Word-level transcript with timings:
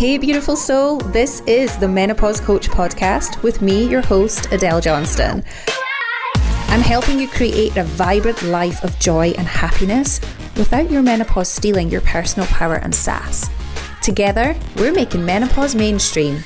Hey, 0.00 0.16
beautiful 0.16 0.56
soul. 0.56 0.96
This 0.96 1.42
is 1.42 1.76
the 1.76 1.86
Menopause 1.86 2.40
Coach 2.40 2.70
podcast 2.70 3.42
with 3.42 3.60
me, 3.60 3.86
your 3.86 4.00
host, 4.00 4.50
Adele 4.50 4.80
Johnston. 4.80 5.44
I'm 6.68 6.80
helping 6.80 7.20
you 7.20 7.28
create 7.28 7.76
a 7.76 7.84
vibrant 7.84 8.42
life 8.44 8.82
of 8.82 8.98
joy 8.98 9.32
and 9.36 9.46
happiness 9.46 10.18
without 10.56 10.90
your 10.90 11.02
menopause 11.02 11.50
stealing 11.50 11.90
your 11.90 12.00
personal 12.00 12.48
power 12.48 12.76
and 12.76 12.94
sass. 12.94 13.50
Together, 14.00 14.56
we're 14.76 14.90
making 14.90 15.26
menopause 15.26 15.74
mainstream. 15.74 16.44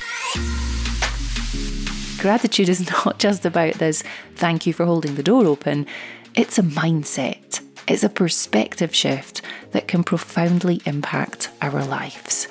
Gratitude 2.17 2.67
is 2.67 2.91
not 3.05 3.19
just 3.19 3.45
about 3.45 3.75
this 3.75 4.03
thank 4.35 4.67
you 4.67 4.73
for 4.73 4.85
holding 4.85 5.15
the 5.15 5.23
door 5.23 5.45
open, 5.45 5.87
it's 6.35 6.59
a 6.59 6.63
mindset. 6.63 7.61
It's 7.87 8.03
a 8.03 8.09
perspective 8.09 8.93
shift 8.93 9.41
that 9.71 9.87
can 9.87 10.03
profoundly 10.03 10.81
impact 10.85 11.51
our 11.61 11.85
lives. 11.85 12.49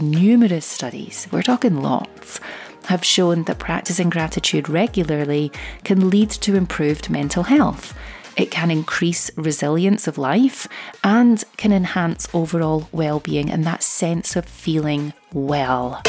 Numerous 0.00 0.66
studies, 0.66 1.28
we're 1.30 1.42
talking 1.42 1.80
lots, 1.80 2.40
have 2.86 3.04
shown 3.04 3.44
that 3.44 3.58
practicing 3.58 4.10
gratitude 4.10 4.68
regularly 4.68 5.52
can 5.84 6.10
lead 6.10 6.30
to 6.30 6.56
improved 6.56 7.10
mental 7.10 7.44
health. 7.44 7.96
It 8.36 8.50
can 8.50 8.70
increase 8.70 9.30
resilience 9.36 10.08
of 10.08 10.18
life 10.18 10.66
and 11.02 11.42
can 11.56 11.72
enhance 11.72 12.28
overall 12.34 12.88
well 12.92 13.20
being 13.20 13.50
and 13.50 13.64
that 13.64 13.82
sense 13.82 14.36
of 14.36 14.44
feeling 14.44 15.12
well. 15.32 16.02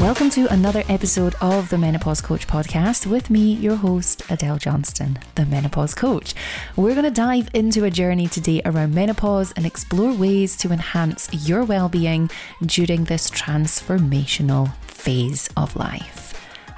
Welcome 0.00 0.30
to 0.30 0.50
another 0.50 0.82
episode 0.88 1.34
of 1.42 1.68
the 1.68 1.76
Menopause 1.76 2.22
Coach 2.22 2.46
podcast 2.46 3.06
with 3.06 3.28
me, 3.28 3.52
your 3.52 3.76
host, 3.76 4.22
Adele 4.30 4.56
Johnston, 4.56 5.18
the 5.34 5.44
Menopause 5.44 5.92
Coach. 5.92 6.34
We're 6.74 6.94
going 6.94 7.04
to 7.04 7.10
dive 7.10 7.50
into 7.52 7.84
a 7.84 7.90
journey 7.90 8.26
today 8.26 8.62
around 8.64 8.94
menopause 8.94 9.52
and 9.52 9.66
explore 9.66 10.14
ways 10.14 10.56
to 10.56 10.72
enhance 10.72 11.28
your 11.46 11.64
well 11.64 11.90
being 11.90 12.30
during 12.64 13.04
this 13.04 13.30
transformational 13.30 14.74
phase 14.84 15.50
of 15.54 15.76
life. 15.76 16.30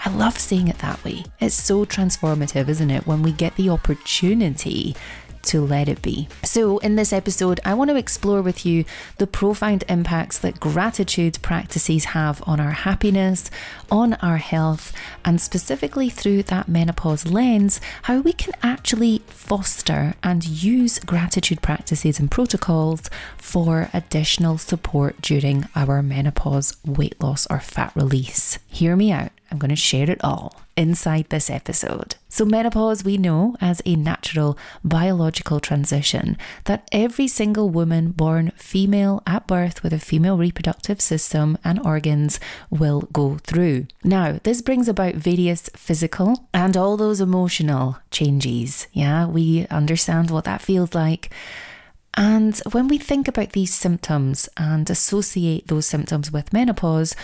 I 0.04 0.10
love 0.10 0.36
seeing 0.36 0.66
it 0.66 0.78
that 0.78 1.02
way. 1.04 1.24
It's 1.38 1.54
so 1.54 1.84
transformative, 1.84 2.68
isn't 2.68 2.90
it, 2.90 3.06
when 3.06 3.22
we 3.22 3.30
get 3.30 3.54
the 3.54 3.70
opportunity 3.70 4.96
to 5.42 5.60
let 5.60 5.88
it 5.88 6.02
be. 6.02 6.28
So, 6.44 6.78
in 6.78 6.96
this 6.96 7.12
episode, 7.12 7.60
I 7.64 7.74
want 7.74 7.90
to 7.90 7.96
explore 7.96 8.42
with 8.42 8.64
you 8.64 8.84
the 9.18 9.26
profound 9.26 9.84
impacts 9.88 10.38
that 10.38 10.60
gratitude 10.60 11.38
practices 11.42 12.06
have 12.06 12.42
on 12.46 12.60
our 12.60 12.70
happiness, 12.70 13.50
on 13.90 14.14
our 14.14 14.38
health, 14.38 14.92
and 15.24 15.40
specifically 15.40 16.10
through 16.10 16.44
that 16.44 16.68
menopause 16.68 17.26
lens, 17.26 17.80
how 18.02 18.20
we 18.20 18.32
can 18.32 18.52
actually 18.62 19.22
foster 19.26 20.14
and 20.22 20.46
use 20.46 20.98
gratitude 21.00 21.62
practices 21.62 22.18
and 22.18 22.30
protocols 22.30 23.10
for 23.36 23.88
additional 23.92 24.58
support 24.58 25.20
during 25.20 25.66
our 25.74 26.02
menopause 26.02 26.76
weight 26.84 27.20
loss 27.20 27.46
or 27.50 27.60
fat 27.60 27.92
release. 27.94 28.58
Hear 28.68 28.96
me 28.96 29.12
out. 29.12 29.30
I'm 29.50 29.58
going 29.58 29.68
to 29.68 29.76
share 29.76 30.10
it 30.10 30.22
all 30.24 30.62
inside 30.76 31.26
this 31.28 31.50
episode. 31.50 32.16
So, 32.32 32.46
menopause, 32.46 33.04
we 33.04 33.18
know 33.18 33.56
as 33.60 33.82
a 33.84 33.94
natural 33.94 34.56
biological 34.82 35.60
transition 35.60 36.38
that 36.64 36.88
every 36.90 37.28
single 37.28 37.68
woman 37.68 38.12
born 38.12 38.52
female 38.56 39.22
at 39.26 39.46
birth 39.46 39.82
with 39.82 39.92
a 39.92 39.98
female 39.98 40.38
reproductive 40.38 41.02
system 41.02 41.58
and 41.62 41.78
organs 41.80 42.40
will 42.70 43.02
go 43.12 43.36
through. 43.36 43.86
Now, 44.02 44.40
this 44.44 44.62
brings 44.62 44.88
about 44.88 45.16
various 45.16 45.68
physical 45.76 46.48
and 46.54 46.74
all 46.74 46.96
those 46.96 47.20
emotional 47.20 47.98
changes. 48.10 48.86
Yeah, 48.94 49.26
we 49.26 49.66
understand 49.66 50.30
what 50.30 50.44
that 50.44 50.62
feels 50.62 50.94
like. 50.94 51.28
And 52.14 52.58
when 52.72 52.88
we 52.88 52.96
think 52.96 53.28
about 53.28 53.52
these 53.52 53.74
symptoms 53.74 54.48
and 54.56 54.88
associate 54.88 55.68
those 55.68 55.84
symptoms 55.84 56.32
with 56.32 56.50
menopause, 56.50 57.14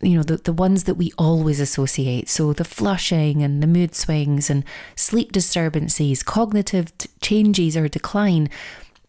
you 0.00 0.16
know, 0.16 0.22
the, 0.22 0.36
the 0.36 0.52
ones 0.52 0.84
that 0.84 0.94
we 0.94 1.12
always 1.18 1.60
associate. 1.60 2.28
So 2.28 2.52
the 2.52 2.64
flushing 2.64 3.42
and 3.42 3.62
the 3.62 3.66
mood 3.66 3.94
swings 3.94 4.48
and 4.48 4.64
sleep 4.94 5.32
disturbances, 5.32 6.22
cognitive 6.22 6.96
t- 6.98 7.08
changes 7.20 7.76
or 7.76 7.88
decline. 7.88 8.48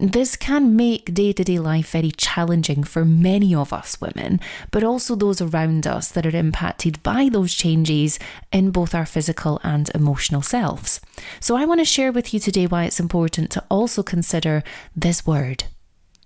This 0.01 0.37
can 0.37 0.77
make 0.77 1.13
day 1.13 1.33
to 1.33 1.43
day 1.43 1.59
life 1.59 1.91
very 1.91 2.11
challenging 2.11 2.85
for 2.85 3.03
many 3.03 3.53
of 3.53 3.73
us 3.73 3.99
women, 3.99 4.39
but 4.71 4.81
also 4.81 5.13
those 5.13 5.41
around 5.41 5.85
us 5.85 6.09
that 6.11 6.25
are 6.25 6.35
impacted 6.35 7.03
by 7.03 7.27
those 7.29 7.53
changes 7.53 8.17
in 8.51 8.71
both 8.71 8.95
our 8.95 9.05
physical 9.05 9.59
and 9.61 9.91
emotional 9.93 10.41
selves. 10.41 11.01
So, 11.41 11.57
I 11.57 11.65
want 11.65 11.81
to 11.81 11.85
share 11.85 12.13
with 12.13 12.33
you 12.33 12.39
today 12.39 12.65
why 12.65 12.85
it's 12.85 12.99
important 12.99 13.51
to 13.51 13.63
also 13.69 14.01
consider 14.01 14.63
this 14.95 15.25
word 15.27 15.65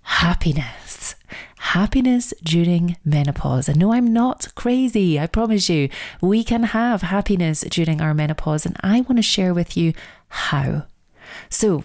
happiness. 0.04 1.16
Happiness 1.58 2.32
during 2.42 2.96
menopause. 3.04 3.68
And 3.68 3.78
no, 3.78 3.92
I'm 3.92 4.12
not 4.12 4.54
crazy. 4.54 5.18
I 5.18 5.26
promise 5.26 5.68
you, 5.68 5.88
we 6.20 6.44
can 6.44 6.62
have 6.62 7.02
happiness 7.02 7.62
during 7.62 8.00
our 8.00 8.14
menopause. 8.14 8.64
And 8.64 8.76
I 8.80 9.00
want 9.00 9.16
to 9.16 9.22
share 9.22 9.52
with 9.52 9.76
you 9.76 9.92
how. 10.28 10.86
So, 11.48 11.84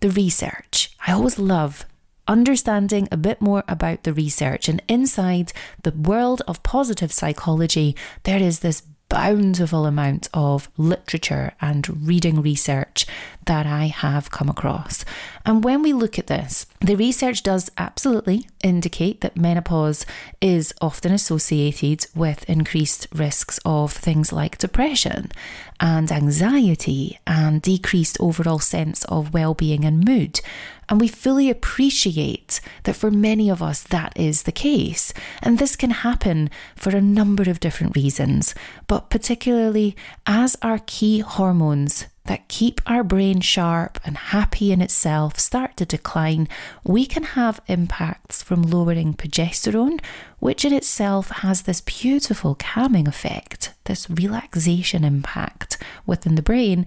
the 0.00 0.10
research. 0.10 0.90
I 1.06 1.12
always 1.12 1.38
love 1.38 1.84
understanding 2.28 3.08
a 3.10 3.16
bit 3.16 3.40
more 3.40 3.64
about 3.68 4.04
the 4.04 4.12
research. 4.12 4.68
And 4.68 4.82
inside 4.88 5.52
the 5.82 5.92
world 5.92 6.42
of 6.46 6.62
positive 6.62 7.12
psychology, 7.12 7.96
there 8.24 8.40
is 8.40 8.60
this 8.60 8.82
bountiful 9.08 9.86
amount 9.86 10.28
of 10.34 10.68
literature 10.76 11.52
and 11.60 12.06
reading 12.06 12.42
research 12.42 13.06
that 13.44 13.66
I 13.66 13.86
have 13.86 14.30
come 14.30 14.48
across. 14.48 15.04
And 15.46 15.62
when 15.62 15.80
we 15.80 15.92
look 15.92 16.18
at 16.18 16.26
this, 16.26 16.66
the 16.80 16.96
research 16.96 17.44
does 17.44 17.70
absolutely 17.78 18.48
indicate 18.64 19.20
that 19.20 19.36
menopause 19.36 20.04
is 20.40 20.74
often 20.80 21.12
associated 21.12 22.08
with 22.16 22.50
increased 22.50 23.06
risks 23.14 23.60
of 23.64 23.92
things 23.92 24.32
like 24.32 24.58
depression 24.58 25.30
and 25.78 26.10
anxiety 26.10 27.20
and 27.28 27.62
decreased 27.62 28.16
overall 28.18 28.58
sense 28.58 29.04
of 29.04 29.32
well-being 29.32 29.84
and 29.84 30.04
mood. 30.04 30.40
And 30.88 31.00
we 31.00 31.06
fully 31.06 31.48
appreciate 31.48 32.60
that 32.82 32.96
for 32.96 33.12
many 33.12 33.48
of 33.48 33.62
us 33.62 33.84
that 33.84 34.12
is 34.16 34.42
the 34.42 34.52
case. 34.52 35.14
And 35.44 35.58
this 35.58 35.76
can 35.76 35.90
happen 35.90 36.50
for 36.74 36.90
a 36.90 37.00
number 37.00 37.48
of 37.48 37.60
different 37.60 37.94
reasons, 37.94 38.52
but 38.88 39.10
particularly 39.10 39.94
as 40.26 40.56
our 40.60 40.80
key 40.86 41.20
hormones 41.20 42.06
that 42.26 42.48
keep 42.48 42.80
our 42.86 43.02
brain 43.02 43.40
sharp 43.40 43.98
and 44.04 44.16
happy 44.16 44.72
in 44.72 44.82
itself 44.82 45.38
start 45.38 45.76
to 45.76 45.86
decline, 45.86 46.48
we 46.84 47.06
can 47.06 47.22
have 47.22 47.60
impacts 47.66 48.42
from 48.42 48.62
lowering 48.62 49.14
progesterone, 49.14 50.00
which 50.38 50.64
in 50.64 50.72
itself 50.72 51.30
has 51.30 51.62
this 51.62 51.80
beautiful 51.80 52.54
calming 52.54 53.08
effect, 53.08 53.72
this 53.84 54.08
relaxation 54.10 55.04
impact 55.04 55.78
within 56.04 56.34
the 56.34 56.42
brain. 56.42 56.86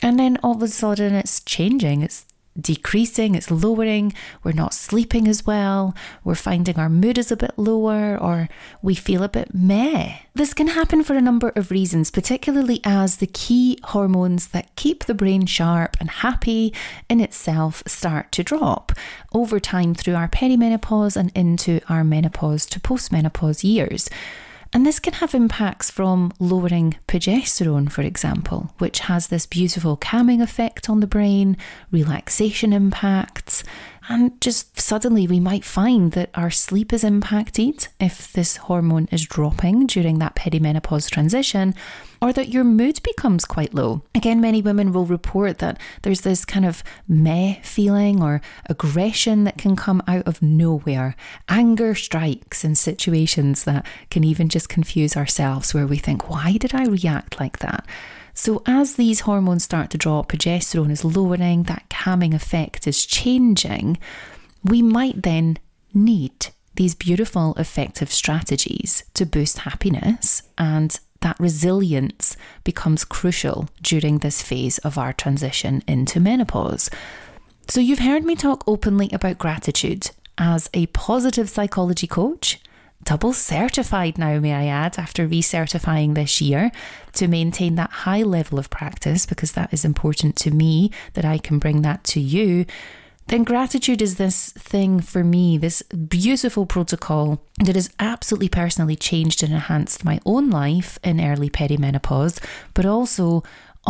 And 0.00 0.18
then 0.18 0.38
all 0.42 0.56
of 0.56 0.62
a 0.62 0.68
sudden 0.68 1.14
it's 1.14 1.40
changing, 1.40 2.02
it's 2.02 2.24
decreasing, 2.60 3.34
it's 3.34 3.50
lowering, 3.50 4.12
we're 4.42 4.52
not 4.52 4.74
sleeping 4.74 5.28
as 5.28 5.46
well, 5.46 5.94
we're 6.24 6.34
finding 6.34 6.78
our 6.78 6.88
mood 6.88 7.18
is 7.18 7.30
a 7.30 7.36
bit 7.36 7.52
lower, 7.56 8.16
or 8.16 8.48
we 8.82 8.94
feel 8.94 9.22
a 9.22 9.28
bit 9.28 9.54
meh. 9.54 10.18
This 10.34 10.54
can 10.54 10.68
happen 10.68 11.02
for 11.02 11.14
a 11.14 11.20
number 11.20 11.50
of 11.50 11.70
reasons, 11.70 12.10
particularly 12.10 12.80
as 12.84 13.16
the 13.16 13.26
key 13.26 13.78
hormones 13.84 14.48
that 14.48 14.74
keep 14.76 15.04
the 15.04 15.14
brain 15.14 15.46
sharp 15.46 15.96
and 16.00 16.10
happy 16.10 16.74
in 17.08 17.20
itself 17.20 17.82
start 17.86 18.32
to 18.32 18.42
drop 18.42 18.92
over 19.32 19.60
time 19.60 19.94
through 19.94 20.14
our 20.14 20.28
perimenopause 20.28 21.16
and 21.16 21.32
into 21.34 21.80
our 21.88 22.04
menopause 22.04 22.66
to 22.66 22.80
postmenopause 22.80 23.64
years. 23.64 24.08
And 24.72 24.84
this 24.84 25.00
can 25.00 25.14
have 25.14 25.34
impacts 25.34 25.90
from 25.90 26.32
lowering 26.38 26.96
progesterone, 27.06 27.90
for 27.90 28.02
example, 28.02 28.74
which 28.78 29.00
has 29.00 29.28
this 29.28 29.46
beautiful 29.46 29.96
calming 29.96 30.42
effect 30.42 30.90
on 30.90 31.00
the 31.00 31.06
brain, 31.06 31.56
relaxation 31.90 32.72
impacts, 32.72 33.64
and 34.08 34.40
just 34.40 34.80
suddenly 34.80 35.26
we 35.26 35.38
might 35.38 35.64
find 35.64 36.12
that 36.12 36.30
our 36.34 36.50
sleep 36.50 36.92
is 36.92 37.04
impacted 37.04 37.88
if 38.00 38.32
this 38.32 38.56
hormone 38.56 39.08
is 39.12 39.26
dropping 39.26 39.86
during 39.86 40.18
that 40.18 40.34
perimenopause 40.34 41.10
transition, 41.10 41.74
or 42.20 42.32
that 42.32 42.48
your 42.48 42.64
mood 42.64 43.00
becomes 43.02 43.44
quite 43.44 43.74
low. 43.74 44.02
Again, 44.14 44.40
many 44.40 44.62
women 44.62 44.92
will 44.92 45.06
report 45.06 45.58
that 45.58 45.78
there's 46.02 46.22
this 46.22 46.44
kind 46.44 46.64
of 46.64 46.82
meh 47.06 47.56
feeling 47.62 48.22
or 48.22 48.40
aggression 48.66 49.44
that 49.44 49.58
can 49.58 49.76
come 49.76 50.02
out 50.08 50.26
of 50.26 50.42
nowhere. 50.42 51.14
Anger 51.48 51.94
strikes 51.94 52.64
in 52.64 52.74
situations 52.74 53.64
that 53.64 53.86
can 54.10 54.24
even 54.24 54.48
just 54.48 54.68
confuse 54.68 55.16
ourselves, 55.16 55.74
where 55.74 55.86
we 55.86 55.98
think, 55.98 56.28
why 56.28 56.56
did 56.56 56.74
I 56.74 56.86
react 56.86 57.38
like 57.38 57.58
that? 57.58 57.86
So, 58.40 58.62
as 58.66 58.94
these 58.94 59.22
hormones 59.22 59.64
start 59.64 59.90
to 59.90 59.98
drop, 59.98 60.30
progesterone 60.30 60.92
is 60.92 61.04
lowering, 61.04 61.64
that 61.64 61.90
calming 61.90 62.34
effect 62.34 62.86
is 62.86 63.04
changing, 63.04 63.98
we 64.62 64.80
might 64.80 65.24
then 65.24 65.58
need 65.92 66.46
these 66.76 66.94
beautiful, 66.94 67.56
effective 67.56 68.12
strategies 68.12 69.02
to 69.14 69.26
boost 69.26 69.58
happiness 69.58 70.44
and 70.56 71.00
that 71.20 71.40
resilience 71.40 72.36
becomes 72.62 73.04
crucial 73.04 73.68
during 73.82 74.18
this 74.18 74.40
phase 74.40 74.78
of 74.78 74.96
our 74.96 75.12
transition 75.12 75.82
into 75.88 76.20
menopause. 76.20 76.88
So, 77.66 77.80
you've 77.80 77.98
heard 77.98 78.22
me 78.22 78.36
talk 78.36 78.62
openly 78.68 79.10
about 79.12 79.38
gratitude 79.38 80.12
as 80.38 80.70
a 80.72 80.86
positive 80.86 81.50
psychology 81.50 82.06
coach 82.06 82.60
double 83.04 83.32
certified 83.32 84.18
now, 84.18 84.38
may 84.38 84.52
I 84.52 84.66
add, 84.66 84.98
after 84.98 85.28
recertifying 85.28 86.14
this 86.14 86.40
year 86.40 86.70
to 87.14 87.28
maintain 87.28 87.74
that 87.76 87.90
high 87.90 88.22
level 88.22 88.58
of 88.58 88.70
practice 88.70 89.26
because 89.26 89.52
that 89.52 89.72
is 89.72 89.84
important 89.84 90.36
to 90.36 90.50
me 90.50 90.90
that 91.14 91.24
I 91.24 91.38
can 91.38 91.58
bring 91.58 91.82
that 91.82 92.04
to 92.04 92.20
you. 92.20 92.66
Then 93.28 93.44
gratitude 93.44 94.00
is 94.00 94.16
this 94.16 94.52
thing 94.52 95.00
for 95.00 95.22
me, 95.22 95.58
this 95.58 95.82
beautiful 95.82 96.64
protocol 96.64 97.42
that 97.58 97.74
has 97.74 97.90
absolutely 98.00 98.48
personally 98.48 98.96
changed 98.96 99.42
and 99.42 99.52
enhanced 99.52 100.02
my 100.02 100.18
own 100.24 100.48
life 100.48 100.98
in 101.04 101.20
early 101.20 101.50
perimenopause, 101.50 102.42
but 102.72 102.86
also 102.86 103.42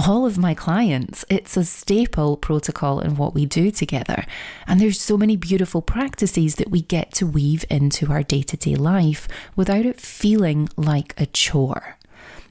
all 0.06 0.24
of 0.24 0.38
my 0.38 0.54
clients. 0.54 1.24
It's 1.28 1.56
a 1.56 1.64
staple 1.64 2.36
protocol 2.36 3.00
in 3.00 3.16
what 3.16 3.34
we 3.34 3.46
do 3.46 3.70
together. 3.72 4.24
And 4.66 4.80
there's 4.80 5.00
so 5.00 5.18
many 5.18 5.36
beautiful 5.36 5.82
practices 5.82 6.54
that 6.56 6.70
we 6.70 6.82
get 6.82 7.12
to 7.14 7.26
weave 7.26 7.64
into 7.68 8.12
our 8.12 8.22
day 8.22 8.42
to 8.42 8.56
day 8.56 8.76
life 8.76 9.26
without 9.56 9.84
it 9.86 10.00
feeling 10.00 10.68
like 10.76 11.20
a 11.20 11.26
chore. 11.26 11.97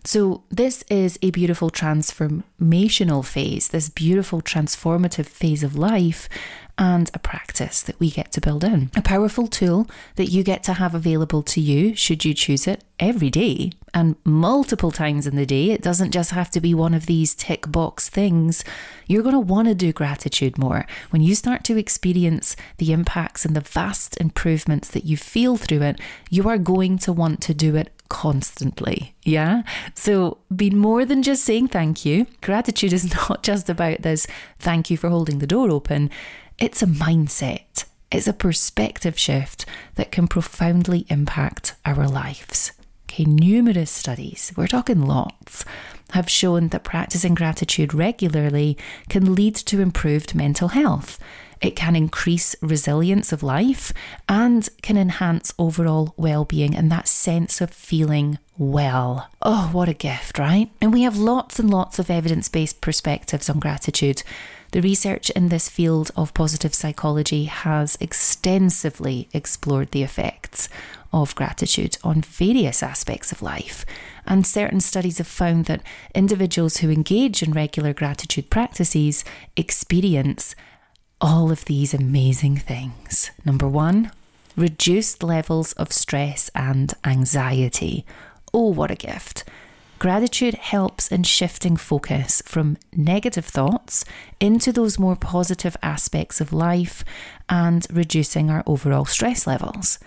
So, 0.03 0.43
this 0.49 0.83
is 0.89 1.19
a 1.21 1.31
beautiful 1.31 1.69
transformational 1.69 3.25
phase, 3.25 3.69
this 3.69 3.89
beautiful 3.89 4.41
transformative 4.41 5.25
phase 5.25 5.63
of 5.63 5.75
life 5.75 6.29
and 6.77 7.09
a 7.13 7.19
practice 7.19 7.81
that 7.81 7.99
we 7.99 8.11
get 8.11 8.31
to 8.31 8.41
build 8.41 8.63
in. 8.63 8.91
A 8.95 9.01
powerful 9.01 9.47
tool 9.47 9.87
that 10.15 10.27
you 10.27 10.43
get 10.43 10.61
to 10.63 10.73
have 10.73 10.93
available 10.93 11.41
to 11.43 11.59
you, 11.59 11.95
should 11.95 12.23
you 12.23 12.33
choose 12.33 12.67
it, 12.67 12.83
every 12.99 13.29
day 13.29 13.71
and 13.93 14.15
multiple 14.23 14.91
times 14.91 15.25
in 15.25 15.35
the 15.35 15.45
day. 15.45 15.71
It 15.71 15.81
doesn't 15.81 16.11
just 16.11 16.31
have 16.31 16.51
to 16.51 16.61
be 16.61 16.73
one 16.73 16.93
of 16.93 17.07
these 17.07 17.33
tick 17.33 17.71
box 17.71 18.09
things. 18.09 18.63
You're 19.07 19.23
going 19.23 19.33
to 19.33 19.39
want 19.39 19.67
to 19.67 19.75
do 19.75 19.91
gratitude 19.91 20.57
more. 20.57 20.85
When 21.09 21.21
you 21.21 21.33
start 21.33 21.63
to 21.65 21.77
experience 21.77 22.55
the 22.77 22.93
impacts 22.93 23.43
and 23.43 23.55
the 23.55 23.61
vast 23.61 24.17
improvements 24.17 24.89
that 24.89 25.05
you 25.05 25.17
feel 25.17 25.57
through 25.57 25.81
it, 25.81 25.99
you 26.29 26.47
are 26.47 26.59
going 26.59 26.97
to 26.99 27.13
want 27.13 27.41
to 27.41 27.53
do 27.53 27.75
it 27.75 27.91
constantly. 28.09 29.15
Yeah. 29.23 29.63
So 29.93 30.39
be 30.55 30.69
more 30.69 31.05
than 31.05 31.23
just 31.23 31.43
saying 31.43 31.69
thank 31.69 32.05
you. 32.05 32.27
Gratitude 32.41 32.93
is 32.93 33.13
not 33.29 33.43
just 33.43 33.69
about 33.69 34.01
this 34.01 34.27
thank 34.59 34.89
you 34.89 34.97
for 34.97 35.09
holding 35.09 35.39
the 35.39 35.47
door 35.47 35.69
open. 35.69 36.09
It's 36.57 36.81
a 36.81 36.87
mindset, 36.87 37.85
it's 38.11 38.27
a 38.27 38.33
perspective 38.33 39.19
shift 39.19 39.65
that 39.95 40.11
can 40.11 40.27
profoundly 40.27 41.05
impact 41.09 41.75
our 41.85 42.07
lives. 42.07 42.71
Okay, 43.09 43.25
numerous 43.25 43.91
studies, 43.91 44.51
we're 44.55 44.67
talking 44.67 45.01
lots, 45.01 45.65
have 46.11 46.29
shown 46.29 46.69
that 46.69 46.83
practicing 46.83 47.35
gratitude 47.35 47.93
regularly 47.93 48.77
can 49.09 49.35
lead 49.35 49.55
to 49.55 49.81
improved 49.81 50.35
mental 50.35 50.69
health. 50.69 51.19
It 51.61 51.75
can 51.75 51.95
increase 51.95 52.55
resilience 52.61 53.31
of 53.31 53.43
life 53.43 53.91
and 54.29 54.67
can 54.81 54.97
enhance 54.97 55.53
overall 55.57 56.13
well 56.17 56.45
being 56.45 56.75
and 56.75 56.91
that 56.91 57.07
sense 57.07 57.61
of 57.61 57.71
feeling 57.71 58.37
well. 58.57 59.29
Oh, 59.41 59.69
what 59.71 59.89
a 59.89 59.93
gift, 59.93 60.39
right? 60.39 60.69
And 60.81 60.93
we 60.93 61.03
have 61.03 61.17
lots 61.17 61.59
and 61.59 61.69
lots 61.69 61.99
of 61.99 62.09
evidence 62.09 62.49
based 62.49 62.81
perspectives 62.81 63.49
on 63.49 63.59
gratitude. 63.59 64.23
The 64.71 64.81
research 64.81 65.29
in 65.29 65.47
this 65.47 65.69
field 65.69 66.11
of 66.15 66.33
positive 66.33 66.73
psychology 66.73 67.45
has 67.45 67.97
extensively 68.01 69.29
explored 69.33 69.91
the 69.91 70.03
effects 70.03 70.67
of 71.13 71.35
gratitude 71.35 71.97
on 72.03 72.21
various 72.21 72.83
aspects 72.83 73.31
of 73.31 73.41
life. 73.41 73.85
And 74.25 74.45
certain 74.45 74.81
studies 74.81 75.19
have 75.19 75.27
found 75.27 75.65
that 75.65 75.83
individuals 76.13 76.77
who 76.77 76.91
engage 76.91 77.41
in 77.41 77.53
regular 77.53 77.93
gratitude 77.93 78.49
practices 78.49 79.23
experience 79.55 80.53
all 81.19 81.51
of 81.51 81.65
these 81.65 81.93
amazing 81.93 82.57
things. 82.57 83.31
Number 83.45 83.67
one, 83.67 84.11
reduced 84.55 85.23
levels 85.23 85.73
of 85.73 85.91
stress 85.91 86.49
and 86.53 86.93
anxiety. 87.03 88.05
Oh, 88.53 88.71
what 88.71 88.91
a 88.91 88.95
gift! 88.95 89.43
Gratitude 89.99 90.53
helps 90.53 91.11
in 91.11 91.23
shifting 91.23 91.75
focus 91.75 92.43
from 92.45 92.77
negative 92.95 93.45
thoughts 93.45 94.05
into 94.39 94.71
those 94.71 94.99
more 94.99 95.15
positive 95.15 95.75
aspects 95.81 96.39
of 96.39 96.53
life 96.53 97.03
and 97.49 97.87
reducing 97.91 98.51
our 98.51 98.63
overall 98.67 99.05
stress 99.05 99.47
levels. 99.47 99.97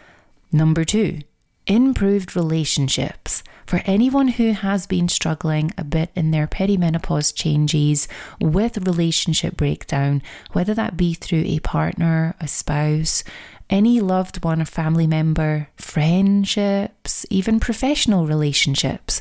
Number 0.52 0.84
two, 0.84 1.20
improved 1.66 2.34
relationships. 2.36 3.42
For 3.66 3.82
anyone 3.84 4.28
who 4.28 4.52
has 4.52 4.86
been 4.86 5.08
struggling 5.08 5.72
a 5.78 5.84
bit 5.84 6.10
in 6.16 6.32
their 6.32 6.48
perimenopause 6.48 7.32
changes 7.32 8.08
with 8.40 8.84
relationship 8.86 9.56
breakdown, 9.56 10.22
whether 10.52 10.74
that 10.74 10.96
be 10.96 11.14
through 11.14 11.44
a 11.46 11.60
partner, 11.60 12.34
a 12.40 12.48
spouse, 12.48 13.22
any 13.70 14.00
loved 14.00 14.42
one 14.42 14.60
or 14.60 14.64
family 14.64 15.06
member, 15.06 15.68
friendships, 15.76 17.24
even 17.30 17.60
professional 17.60 18.26
relationships, 18.26 19.20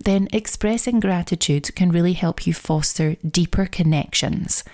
then 0.00 0.28
expressing 0.32 0.98
gratitude 1.00 1.74
can 1.76 1.92
really 1.92 2.14
help 2.14 2.46
you 2.46 2.52
foster 2.52 3.14
deeper 3.16 3.66
connections. 3.66 4.64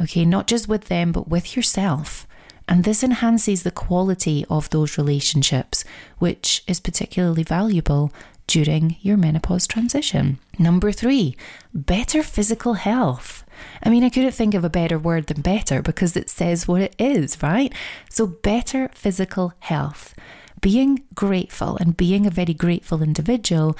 Okay, 0.00 0.24
not 0.24 0.48
just 0.48 0.68
with 0.68 0.86
them, 0.86 1.12
but 1.12 1.28
with 1.28 1.56
yourself. 1.56 2.26
And 2.66 2.84
this 2.84 3.02
enhances 3.02 3.62
the 3.62 3.70
quality 3.70 4.44
of 4.48 4.70
those 4.70 4.96
relationships, 4.96 5.84
which 6.18 6.62
is 6.66 6.80
particularly 6.80 7.42
valuable 7.42 8.12
during 8.46 8.96
your 9.00 9.16
menopause 9.16 9.66
transition. 9.66 10.38
Number 10.58 10.92
three, 10.92 11.36
better 11.72 12.22
physical 12.22 12.74
health. 12.74 13.44
I 13.82 13.90
mean, 13.90 14.04
I 14.04 14.10
couldn't 14.10 14.32
think 14.32 14.54
of 14.54 14.64
a 14.64 14.70
better 14.70 14.98
word 14.98 15.26
than 15.26 15.40
better 15.40 15.82
because 15.82 16.16
it 16.16 16.30
says 16.30 16.68
what 16.68 16.82
it 16.82 16.94
is, 16.98 17.42
right? 17.42 17.72
So, 18.10 18.26
better 18.26 18.90
physical 18.94 19.52
health. 19.60 20.14
Being 20.60 21.04
grateful 21.14 21.76
and 21.76 21.96
being 21.96 22.26
a 22.26 22.30
very 22.30 22.54
grateful 22.54 23.02
individual 23.02 23.76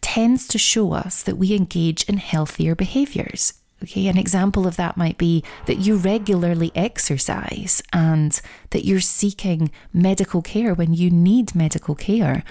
tends 0.00 0.46
to 0.48 0.58
show 0.58 0.92
us 0.92 1.22
that 1.22 1.36
we 1.36 1.54
engage 1.54 2.04
in 2.04 2.18
healthier 2.18 2.74
behaviors. 2.74 3.54
Okay, 3.82 4.06
an 4.06 4.16
example 4.16 4.66
of 4.66 4.76
that 4.76 4.96
might 4.96 5.18
be 5.18 5.44
that 5.66 5.78
you 5.78 5.96
regularly 5.96 6.72
exercise 6.74 7.82
and 7.92 8.40
that 8.70 8.84
you're 8.86 9.00
seeking 9.00 9.70
medical 9.92 10.40
care 10.40 10.72
when 10.72 10.94
you 10.94 11.10
need 11.10 11.54
medical 11.54 11.94
care, 11.94 12.42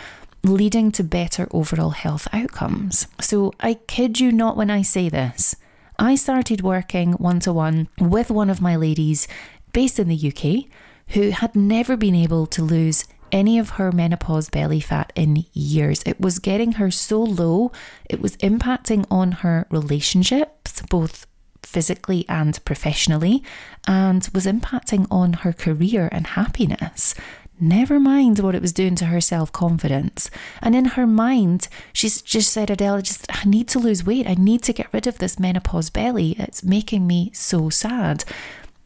leading 0.43 0.91
to 0.91 1.03
better 1.03 1.47
overall 1.51 1.89
health 1.91 2.27
outcomes. 2.31 3.07
So 3.19 3.53
I 3.59 3.75
kid 3.87 4.19
you 4.19 4.31
not 4.31 4.55
when 4.55 4.69
I 4.69 4.83
say 4.83 5.09
this. 5.09 5.55
I 5.97 6.15
started 6.15 6.61
working 6.61 7.13
one 7.13 7.39
to 7.41 7.53
one 7.53 7.87
with 7.99 8.29
one 8.29 8.49
of 8.49 8.61
my 8.61 8.75
ladies 8.75 9.27
based 9.73 9.97
in 9.97 10.07
the 10.07 10.31
UK 10.31 10.69
who 11.09 11.31
had 11.31 11.55
never 11.55 11.97
been 11.97 12.15
able 12.15 12.45
to 12.47 12.61
lose 12.63 13.05
any 13.31 13.59
of 13.59 13.71
her 13.71 13.91
menopause 13.91 14.49
belly 14.49 14.79
fat 14.79 15.11
in 15.15 15.45
years. 15.53 16.03
It 16.05 16.19
was 16.19 16.39
getting 16.39 16.73
her 16.73 16.91
so 16.91 17.21
low, 17.21 17.71
it 18.09 18.21
was 18.21 18.37
impacting 18.37 19.05
on 19.09 19.31
her 19.43 19.67
relationships, 19.69 20.81
both 20.89 21.27
physically 21.63 22.25
and 22.29 22.63
professionally, 22.63 23.43
and 23.87 24.29
was 24.33 24.45
impacting 24.45 25.07
on 25.09 25.33
her 25.33 25.53
career 25.53 26.09
and 26.11 26.27
happiness. 26.27 27.15
Never 27.59 27.99
mind 28.01 28.39
what 28.39 28.55
it 28.55 28.61
was 28.61 28.73
doing 28.73 28.95
to 28.95 29.05
her 29.05 29.21
self 29.21 29.51
confidence. 29.51 30.29
And 30.61 30.75
in 30.75 30.85
her 30.85 31.07
mind, 31.07 31.69
she's 31.93 32.21
just 32.21 32.51
said, 32.51 32.69
Adele, 32.69 33.01
just 33.01 33.25
I 33.29 33.47
need 33.47 33.69
to 33.69 33.79
lose 33.79 34.05
weight. 34.05 34.27
I 34.27 34.35
need 34.35 34.61
to 34.63 34.73
get 34.73 34.91
rid 34.93 35.07
of 35.07 35.19
this 35.19 35.39
menopause 35.39 35.89
belly. 35.89 36.35
It's 36.37 36.63
making 36.63 37.07
me 37.07 37.31
so 37.33 37.69
sad. 37.69 38.25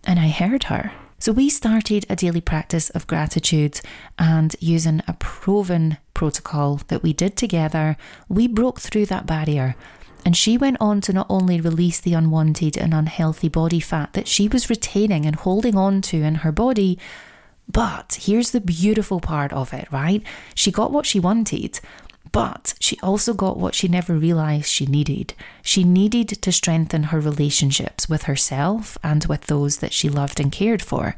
And 0.05 0.19
I 0.19 0.29
heard 0.29 0.65
her. 0.65 0.91
So 1.21 1.33
we 1.33 1.49
started 1.49 2.05
a 2.07 2.15
daily 2.15 2.39
practice 2.39 2.89
of 2.91 3.05
gratitude 3.05 3.81
and 4.17 4.55
using 4.61 5.01
a 5.05 5.13
proven 5.13 5.97
protocol 6.13 6.79
that 6.87 7.03
we 7.03 7.11
did 7.11 7.35
together, 7.35 7.97
we 8.29 8.47
broke 8.47 8.79
through 8.79 9.07
that 9.07 9.25
barrier. 9.25 9.75
And 10.23 10.37
she 10.37 10.57
went 10.57 10.77
on 10.79 11.01
to 11.01 11.13
not 11.13 11.27
only 11.29 11.59
release 11.59 11.99
the 11.99 12.13
unwanted 12.13 12.77
and 12.77 12.93
unhealthy 12.93 13.49
body 13.49 13.81
fat 13.81 14.13
that 14.13 14.29
she 14.29 14.47
was 14.47 14.69
retaining 14.69 15.25
and 15.25 15.35
holding 15.35 15.75
on 15.75 16.01
to 16.03 16.23
in 16.23 16.35
her 16.35 16.53
body, 16.53 16.97
but 17.67 18.17
here's 18.21 18.51
the 18.51 18.61
beautiful 18.61 19.19
part 19.19 19.51
of 19.51 19.73
it, 19.73 19.91
right? 19.91 20.23
She 20.55 20.71
got 20.71 20.91
what 20.91 21.05
she 21.05 21.19
wanted, 21.19 21.81
but 22.31 22.73
she 22.79 22.99
also 23.01 23.33
got 23.33 23.57
what 23.57 23.75
she 23.75 23.87
never 23.87 24.13
realized 24.15 24.67
she 24.67 24.85
needed. 24.85 25.33
She 25.61 25.83
needed 25.83 26.29
to 26.29 26.51
strengthen 26.51 27.03
her 27.03 27.19
relationships 27.19 28.09
with 28.09 28.23
herself 28.23 28.97
and 29.03 29.25
with 29.25 29.47
those 29.47 29.77
that 29.77 29.93
she 29.93 30.09
loved 30.09 30.39
and 30.39 30.51
cared 30.51 30.81
for. 30.81 31.15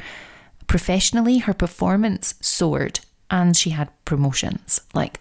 Professionally, 0.68 1.40
her 1.40 1.54
performance 1.54 2.36
soared 2.40 3.00
and 3.30 3.58
she 3.58 3.72
had 3.72 3.90
promotions. 4.06 4.82
Like, 4.94 5.20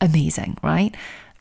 amazing, 0.00 0.58
right? 0.62 0.94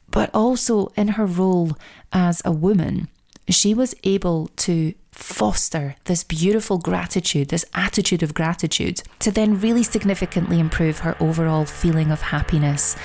But 0.09 0.29
also 0.33 0.87
in 0.95 1.09
her 1.09 1.25
role 1.25 1.77
as 2.11 2.41
a 2.43 2.51
woman, 2.51 3.07
she 3.49 3.73
was 3.73 3.95
able 4.03 4.47
to 4.57 4.93
foster 5.11 5.95
this 6.05 6.23
beautiful 6.23 6.77
gratitude, 6.77 7.49
this 7.49 7.65
attitude 7.73 8.23
of 8.23 8.33
gratitude, 8.33 9.03
to 9.19 9.31
then 9.31 9.59
really 9.59 9.83
significantly 9.83 10.59
improve 10.59 10.99
her 10.99 11.15
overall 11.19 11.65
feeling 11.65 12.11
of 12.11 12.21
happiness 12.21 12.95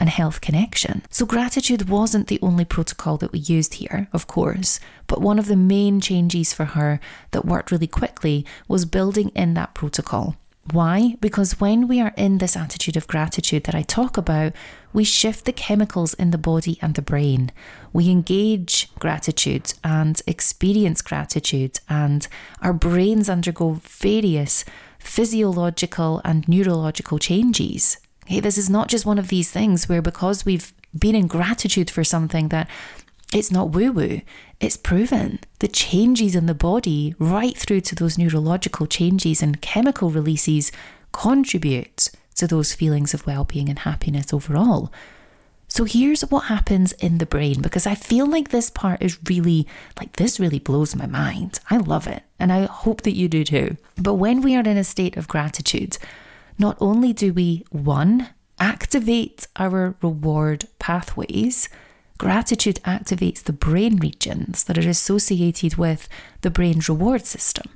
and 0.00 0.08
health 0.08 0.40
connection. 0.40 1.02
So, 1.10 1.26
gratitude 1.26 1.88
wasn't 1.88 2.26
the 2.26 2.40
only 2.42 2.64
protocol 2.64 3.18
that 3.18 3.30
we 3.30 3.38
used 3.38 3.74
here, 3.74 4.08
of 4.12 4.26
course, 4.26 4.80
but 5.06 5.20
one 5.20 5.38
of 5.38 5.46
the 5.46 5.56
main 5.56 6.00
changes 6.00 6.52
for 6.52 6.64
her 6.64 6.98
that 7.30 7.44
worked 7.44 7.70
really 7.70 7.86
quickly 7.86 8.46
was 8.66 8.84
building 8.86 9.28
in 9.36 9.54
that 9.54 9.74
protocol. 9.74 10.36
Why? 10.72 11.16
Because 11.20 11.60
when 11.60 11.88
we 11.88 12.00
are 12.00 12.12
in 12.16 12.38
this 12.38 12.56
attitude 12.56 12.96
of 12.96 13.08
gratitude 13.08 13.64
that 13.64 13.74
I 13.74 13.82
talk 13.82 14.16
about, 14.16 14.52
we 14.92 15.04
shift 15.04 15.44
the 15.44 15.52
chemicals 15.52 16.14
in 16.14 16.30
the 16.30 16.38
body 16.38 16.78
and 16.80 16.94
the 16.94 17.02
brain. 17.02 17.50
We 17.92 18.10
engage 18.10 18.92
gratitude 18.96 19.74
and 19.82 20.20
experience 20.26 21.02
gratitude, 21.02 21.80
and 21.88 22.26
our 22.62 22.72
brains 22.72 23.28
undergo 23.28 23.80
various 23.82 24.64
physiological 24.98 26.20
and 26.24 26.46
neurological 26.46 27.18
changes. 27.18 27.96
Okay, 28.24 28.40
this 28.40 28.58
is 28.58 28.70
not 28.70 28.88
just 28.88 29.06
one 29.06 29.18
of 29.18 29.28
these 29.28 29.50
things 29.50 29.88
where 29.88 30.02
because 30.02 30.44
we've 30.44 30.72
been 30.96 31.14
in 31.14 31.26
gratitude 31.26 31.90
for 31.90 32.04
something 32.04 32.48
that 32.48 32.68
it's 33.32 33.50
not 33.50 33.70
woo 33.70 33.92
woo, 33.92 34.20
it's 34.58 34.76
proven. 34.76 35.38
The 35.60 35.68
changes 35.68 36.34
in 36.34 36.46
the 36.46 36.54
body, 36.54 37.14
right 37.18 37.56
through 37.56 37.82
to 37.82 37.94
those 37.94 38.18
neurological 38.18 38.86
changes 38.86 39.42
and 39.42 39.60
chemical 39.60 40.10
releases, 40.10 40.72
contribute 41.12 42.10
to 42.36 42.46
those 42.46 42.74
feelings 42.74 43.14
of 43.14 43.26
well 43.26 43.44
being 43.44 43.68
and 43.68 43.80
happiness 43.80 44.32
overall. 44.32 44.92
So 45.68 45.84
here's 45.84 46.22
what 46.22 46.46
happens 46.46 46.92
in 46.94 47.18
the 47.18 47.26
brain 47.26 47.62
because 47.62 47.86
I 47.86 47.94
feel 47.94 48.26
like 48.26 48.48
this 48.48 48.70
part 48.70 49.00
is 49.00 49.18
really, 49.28 49.68
like, 50.00 50.16
this 50.16 50.40
really 50.40 50.58
blows 50.58 50.96
my 50.96 51.06
mind. 51.06 51.60
I 51.70 51.76
love 51.76 52.08
it. 52.08 52.24
And 52.40 52.52
I 52.52 52.64
hope 52.64 53.02
that 53.02 53.14
you 53.14 53.28
do 53.28 53.44
too. 53.44 53.76
But 53.96 54.14
when 54.14 54.40
we 54.42 54.56
are 54.56 54.60
in 54.64 54.76
a 54.76 54.82
state 54.82 55.16
of 55.16 55.28
gratitude, 55.28 55.96
not 56.60 56.76
only 56.80 57.12
do 57.12 57.32
we, 57.32 57.64
one, 57.70 58.28
activate 58.58 59.48
our 59.56 59.96
reward 60.02 60.66
pathways, 60.78 61.68
gratitude 62.18 62.78
activates 62.84 63.42
the 63.42 63.52
brain 63.52 63.96
regions 63.96 64.64
that 64.64 64.76
are 64.76 64.88
associated 64.88 65.76
with 65.76 66.08
the 66.42 66.50
brain's 66.50 66.88
reward 66.88 67.24
system. 67.24 67.66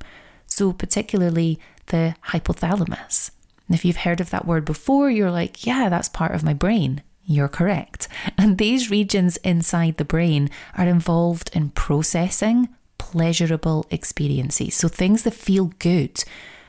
So, 0.46 0.72
particularly 0.72 1.58
the 1.86 2.14
hypothalamus. 2.28 3.30
And 3.66 3.74
if 3.74 3.84
you've 3.84 4.04
heard 4.04 4.20
of 4.20 4.30
that 4.30 4.46
word 4.46 4.66
before, 4.66 5.10
you're 5.10 5.30
like, 5.30 5.66
yeah, 5.66 5.88
that's 5.88 6.10
part 6.10 6.34
of 6.34 6.44
my 6.44 6.52
brain. 6.52 7.02
You're 7.24 7.48
correct. 7.48 8.08
And 8.38 8.58
these 8.58 8.90
regions 8.90 9.38
inside 9.38 9.96
the 9.96 10.04
brain 10.04 10.50
are 10.76 10.86
involved 10.86 11.50
in 11.54 11.70
processing 11.70 12.68
pleasurable 12.98 13.86
experiences. 13.90 14.74
So 14.74 14.88
things 14.88 15.22
that 15.22 15.34
feel 15.34 15.72
good, 15.78 16.22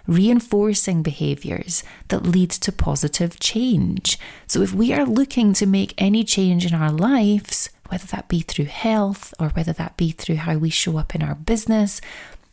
reinforcing 0.08 1.02
behaviors 1.02 1.84
that 2.10 2.24
lead 2.24 2.52
to 2.52 2.72
positive 2.72 3.40
change. 3.40 4.20
So 4.48 4.62
if 4.62 4.74
we 4.74 4.94
are 4.94 5.06
looking 5.06 5.54
to 5.54 5.66
make 5.66 5.94
any 5.98 6.24
change 6.24 6.66
in 6.66 6.74
our 6.74 6.92
lives, 6.92 7.70
whether 7.90 8.08
that 8.08 8.28
be 8.28 8.42
through 8.42 8.66
health 8.66 9.34
or 9.40 9.50
whether 9.50 9.74
that 9.74 9.98
be 9.98 10.12
through 10.12 10.38
how 10.38 10.58
we 10.58 10.70
show 10.70 10.98
up 10.98 11.16
in 11.16 11.22
our 11.22 11.36
business, 11.36 12.02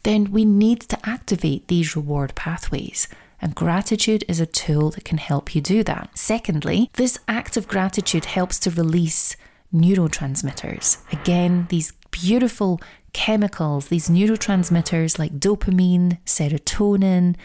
then 0.03 0.31
we 0.33 0.45
need 0.45 0.81
to 0.81 0.99
activate 1.09 1.69
these 1.69 1.97
reward 1.97 2.35
pathways. 2.35 3.09
And 3.41 3.55
gratitude 3.55 4.25
is 4.29 4.41
a 4.41 4.47
tool 4.47 4.91
that 4.91 5.05
can 5.05 5.19
help 5.19 5.55
you 5.55 5.61
do 5.61 5.83
that. 5.85 6.11
Secondly, 6.17 6.91
this 6.95 7.19
act 7.27 7.57
of 7.57 7.67
gratitude 7.67 8.27
helps 8.27 8.59
to 8.61 8.71
release 8.71 9.37
neurotransmitters. 9.75 10.99
Again, 11.13 11.67
these 11.69 11.93
beautiful 12.11 12.81
chemicals, 13.13 13.89
these 13.89 14.09
neurotransmitters 14.09 15.19
like 15.19 15.39
dopamine, 15.39 16.19
serotonin, 16.25 17.37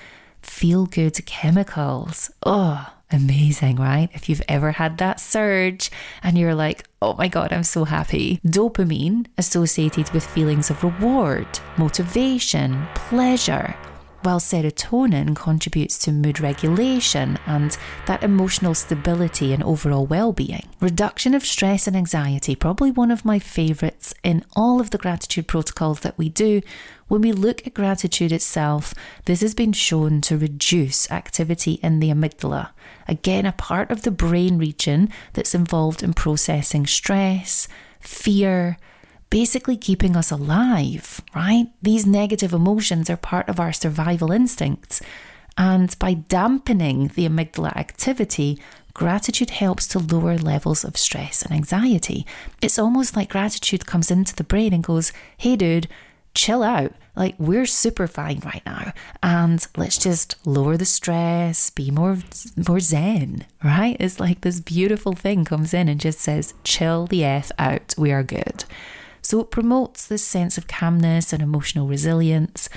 feel 0.42 0.86
good 0.86 1.26
chemicals. 1.26 2.32
Oh, 2.46 2.94
amazing, 3.12 3.78
right? 3.78 4.10
If 4.14 4.30
you've 4.30 4.44
ever 4.48 4.72
had 4.72 4.98
that 4.98 5.20
surge 5.20 5.92
and 6.24 6.38
you're 6.38 6.56
like, 6.56 6.86
oh 7.02 7.14
my 7.14 7.28
God, 7.28 7.54
I'm 7.54 7.64
so 7.64 7.84
happy. 7.86 8.40
Dopamine 8.46 9.28
associated 9.38 10.10
with 10.12 10.26
feelings 10.26 10.70
of 10.70 10.84
reward, 10.84 11.48
motivation, 11.78 12.88
pleasure 12.96 13.76
while 14.28 14.42
serotonin 14.42 15.34
contributes 15.34 15.98
to 15.98 16.12
mood 16.12 16.42
regulation 16.42 17.40
and 17.46 17.78
that 18.08 18.22
emotional 18.22 18.74
stability 18.74 19.54
and 19.54 19.64
overall 19.64 20.06
well 20.06 20.34
being. 20.34 20.68
Reduction 20.82 21.34
of 21.34 21.46
stress 21.46 21.88
and 21.88 21.96
anxiety, 21.96 22.54
probably 22.54 22.92
one 22.92 23.10
of 23.10 23.24
my 23.24 23.40
favourites 23.40 24.14
in 24.24 24.44
all 24.54 24.82
of 24.82 24.90
the 24.90 24.98
gratitude 24.98 25.48
protocols 25.48 26.02
that 26.02 26.18
we 26.18 26.28
do. 26.28 26.60
When 27.08 27.22
we 27.22 27.32
look 27.32 27.66
at 27.66 27.74
gratitude 27.74 28.34
itself, 28.34 28.94
this 29.24 29.40
has 29.40 29.56
been 29.56 29.72
shown 29.72 30.20
to 30.24 30.38
reduce 30.38 31.10
activity 31.10 31.80
in 31.82 32.02
the 32.02 32.10
amygdala, 32.10 32.72
again, 33.08 33.46
a 33.46 33.54
part 33.54 33.92
of 33.92 34.02
the 34.02 34.12
brain 34.12 34.58
region 34.58 35.08
that's 35.32 35.56
involved 35.56 36.04
in 36.04 36.14
processing 36.14 36.86
stress, 36.86 37.70
fear, 38.02 38.78
basically 39.30 39.78
keeping 39.78 40.16
us 40.16 40.32
alive, 40.32 41.22
right? 41.36 41.68
These 41.82 42.06
negative 42.06 42.54
emotions 42.54 43.10
are 43.10 43.18
part 43.18 43.50
of 43.50 43.60
our 43.60 43.74
survival 43.74 44.32
instincts. 44.32 45.02
And 45.58 45.98
by 46.00 46.14
dampening 46.14 47.08
the 47.10 47.28
amygdala 47.28 47.76
activity, 47.76 48.60
gratitude 48.94 49.50
helps 49.50 49.88
to 49.88 50.00
lower 50.00 50.38
levels 50.38 50.84
of 50.84 50.98
stress 50.98 51.42
and 51.42 51.52
anxiety. 51.52 52.26
It's 52.62 52.80
almost 52.80 53.16
like 53.16 53.30
gratitude 53.30 53.86
comes 53.86 54.12
into 54.12 54.36
the 54.36 54.44
brain 54.44 54.74
and 54.74 54.84
goes, 54.84 55.12
hey, 55.38 55.56
dude, 55.56 55.88
chill 56.34 56.64
out. 56.64 56.94
Like, 57.16 57.34
we're 57.40 57.66
super 57.66 58.06
fine 58.06 58.42
right 58.46 58.62
now. 58.64 58.94
And 59.24 59.66
let's 59.76 59.98
just 59.98 60.36
lower 60.46 60.78
the 60.78 60.86
stress, 60.86 61.72
be 61.72 61.90
more, 61.90 62.20
more 62.68 62.80
zen, 62.80 63.48
right? 63.64 63.98
It's 64.00 64.20
like 64.20 64.42
this 64.42 64.60
beautiful 64.60 65.14
thing 65.14 65.44
comes 65.44 65.74
in 65.74 65.90
and 65.90 66.00
just 66.00 66.20
says, 66.20 66.54
chill 66.64 67.08
the 67.08 67.26
F 67.26 67.52
out. 67.58 67.96
We 67.98 68.12
are 68.12 68.22
good. 68.22 68.66
So 69.28 69.42
it 69.42 69.52
promotes 69.52 70.08
this 70.08 70.26
sense 70.26 70.58
of 70.58 70.70
calmness 70.70 71.34
and 71.34 71.44
emotional 71.44 71.86
resilience. 71.86 72.70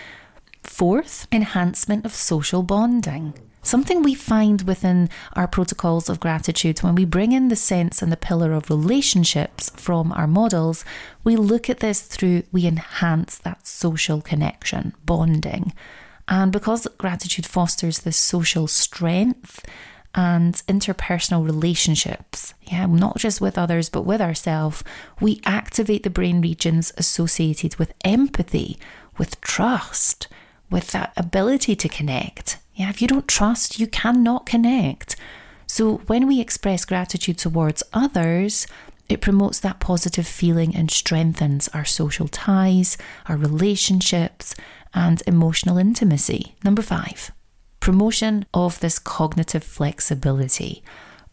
Fourth, 0.65 1.29
enhancement 1.31 2.05
of 2.05 2.13
social 2.13 2.65
bonding. 2.65 3.35
Something 3.63 4.03
we 4.03 4.17
find 4.17 4.63
within 4.63 5.11
our 5.35 5.47
protocols 5.47 6.09
of 6.09 6.19
gratitude 6.19 6.81
when 6.81 6.97
we 6.97 7.05
bring 7.05 7.31
in 7.31 7.51
the 7.51 7.55
sense 7.55 8.03
and 8.03 8.11
the 8.11 8.17
pillar 8.17 8.53
of 8.53 8.69
relationships 8.69 9.71
from 9.77 10.11
our 10.11 10.27
models, 10.27 10.85
we 11.23 11.37
look 11.37 11.71
at 11.71 11.79
this 11.79 12.01
through, 12.03 12.43
we 12.51 12.67
enhance 12.67 13.39
that 13.39 13.69
social 13.69 14.21
connection, 14.21 14.93
bonding. 15.05 15.73
And 16.27 16.51
because 16.51 16.89
gratitude 16.99 17.47
fosters 17.47 18.01
this 18.01 18.17
social 18.17 18.67
strength 18.67 19.65
and 20.15 20.55
interpersonal 20.67 21.45
relationships, 21.45 22.55
yeah, 22.63 22.87
not 22.87 23.19
just 23.19 23.41
with 23.41 23.57
others, 23.57 23.89
but 23.89 24.03
with 24.03 24.21
ourselves, 24.21 24.83
we 25.21 25.41
activate 25.45 26.03
the 26.03 26.11
brain 26.11 26.41
regions 26.41 26.93
associated 26.97 27.77
with 27.77 27.95
empathy, 28.05 28.79
with 29.19 29.41
trust, 29.41 30.27
with 30.71 30.89
that 30.89 31.13
ability 31.17 31.77
to 31.77 31.89
connect. 31.89 32.59
Yeah, 32.75 32.91
if 32.91 33.01
you 33.03 33.09
don't 33.09 33.29
trust, 33.29 33.79
you 33.79 33.87
cannot 33.87 34.47
connect. 34.47 35.17
So 35.67 35.99
when 36.07 36.27
we 36.27 36.41
express 36.41 36.85
gratitude 36.85 37.39
towards 37.39 37.83
others, 37.93 38.67
it 39.09 39.21
promotes 39.21 39.61
that 39.61 39.81
positive 39.81 40.27
feeling 40.27 40.75
and 40.75 40.91
strengthens 40.91 41.69
our 41.69 41.85
social 41.85 42.29
ties, 42.29 42.97
our 43.27 43.37
relationships, 43.37 44.55
and 44.95 45.23
emotional 45.27 45.79
intimacy. 45.79 46.55
Number 46.65 46.83
five, 46.83 47.33
promotion 47.81 48.45
of 48.55 48.81
this 48.81 48.99
cognitive 48.99 49.65
flexibility. 49.65 50.83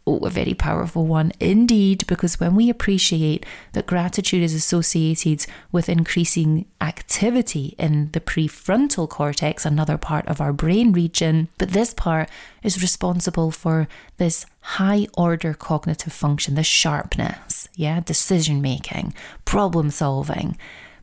Oh, 0.10 0.20
a 0.20 0.30
very 0.30 0.54
powerful 0.54 1.06
one 1.06 1.34
indeed, 1.38 2.08
because 2.08 2.40
when 2.40 2.56
we 2.56 2.70
appreciate 2.70 3.46
that 3.74 3.88
gratitude 3.88 4.42
is 4.42 4.54
associated 4.54 5.46
with 5.70 5.90
increasing 5.90 6.66
activity 6.80 7.76
in 7.78 8.12
the 8.14 8.22
prefrontal 8.22 9.10
cortex, 9.10 9.66
another 9.66 9.98
part 9.98 10.26
of 10.30 10.40
our 10.40 10.54
brain 10.54 10.94
region, 10.94 11.50
but 11.58 11.72
this 11.72 11.94
part 11.94 12.30
is 12.64 12.82
responsible 12.82 13.52
for 13.52 13.90
this 14.16 14.46
high 14.62 15.08
order 15.18 15.54
cognitive 15.54 16.14
function, 16.14 16.56
this 16.56 16.68
sharpness, 16.68 17.68
yeah, 17.76 18.00
decision 18.00 18.62
making, 18.62 19.14
problem 19.44 19.92
solving. 19.92 20.58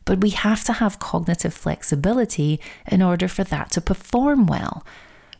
But 0.05 0.21
we 0.21 0.31
have 0.31 0.63
to 0.63 0.73
have 0.73 0.97
cognitive 0.97 1.53
flexibility 1.53 2.59
in 2.87 3.03
order 3.03 3.27
for 3.27 3.43
that 3.43 3.69
to 3.73 3.81
perform 3.81 4.47
well. 4.47 4.83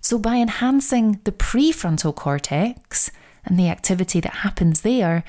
So, 0.08 0.20
by 0.20 0.36
enhancing 0.36 1.20
the 1.24 1.32
prefrontal 1.32 2.14
cortex 2.14 3.10
and 3.44 3.58
the 3.58 3.70
activity 3.70 4.20
that 4.20 4.44
happens 4.46 4.82
there, 4.82 5.24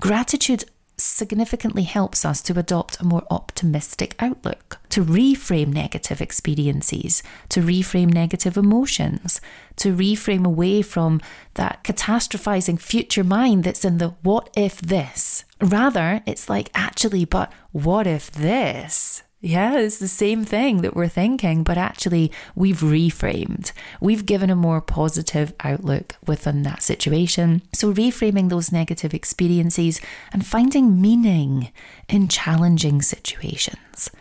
gratitude 0.00 0.64
significantly 0.98 1.84
helps 1.84 2.22
us 2.22 2.42
to 2.42 2.58
adopt 2.58 3.00
a 3.00 3.06
more 3.06 3.22
optimistic 3.30 4.14
outlook, 4.18 4.78
to 4.90 5.02
reframe 5.02 5.68
negative 5.68 6.20
experiences, 6.20 7.22
to 7.48 7.62
reframe 7.62 8.12
negative 8.12 8.58
emotions, 8.58 9.40
to 9.76 9.96
reframe 9.96 10.44
away 10.44 10.82
from 10.82 11.18
that 11.54 11.82
catastrophizing 11.82 12.78
future 12.78 13.24
mind 13.24 13.64
that's 13.64 13.82
in 13.82 13.96
the 13.96 14.08
what 14.20 14.50
if 14.54 14.78
this. 14.82 15.46
Rather, 15.58 16.22
it's 16.26 16.50
like, 16.50 16.68
actually, 16.74 17.24
but 17.24 17.50
what 17.70 18.06
if 18.06 18.30
this? 18.30 19.22
Yeah, 19.44 19.76
it's 19.78 19.98
the 19.98 20.06
same 20.06 20.44
thing 20.44 20.82
that 20.82 20.94
we're 20.94 21.08
thinking, 21.08 21.64
but 21.64 21.76
actually 21.76 22.30
we've 22.54 22.78
reframed. 22.78 23.72
We've 24.00 24.24
given 24.24 24.50
a 24.50 24.56
more 24.56 24.80
positive 24.80 25.52
outlook 25.64 26.14
within 26.24 26.62
that 26.62 26.80
situation. 26.80 27.62
So, 27.74 27.92
reframing 27.92 28.50
those 28.50 28.70
negative 28.70 29.12
experiences 29.12 30.00
and 30.32 30.46
finding 30.46 31.00
meaning 31.00 31.72
in 32.08 32.28
challenging 32.28 33.02
situations. 33.02 34.12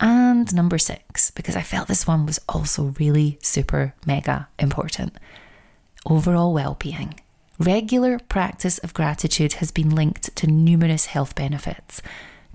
And 0.00 0.52
number 0.52 0.78
six, 0.78 1.30
because 1.30 1.54
I 1.54 1.62
felt 1.62 1.86
this 1.86 2.08
one 2.08 2.26
was 2.26 2.40
also 2.48 2.94
really 2.98 3.38
super 3.42 3.94
mega 4.04 4.48
important 4.58 5.16
overall 6.04 6.52
well 6.52 6.76
being. 6.76 7.14
Regular 7.60 8.18
practice 8.18 8.78
of 8.78 8.94
gratitude 8.94 9.54
has 9.54 9.70
been 9.70 9.94
linked 9.94 10.34
to 10.34 10.48
numerous 10.48 11.06
health 11.06 11.36
benefits. 11.36 12.02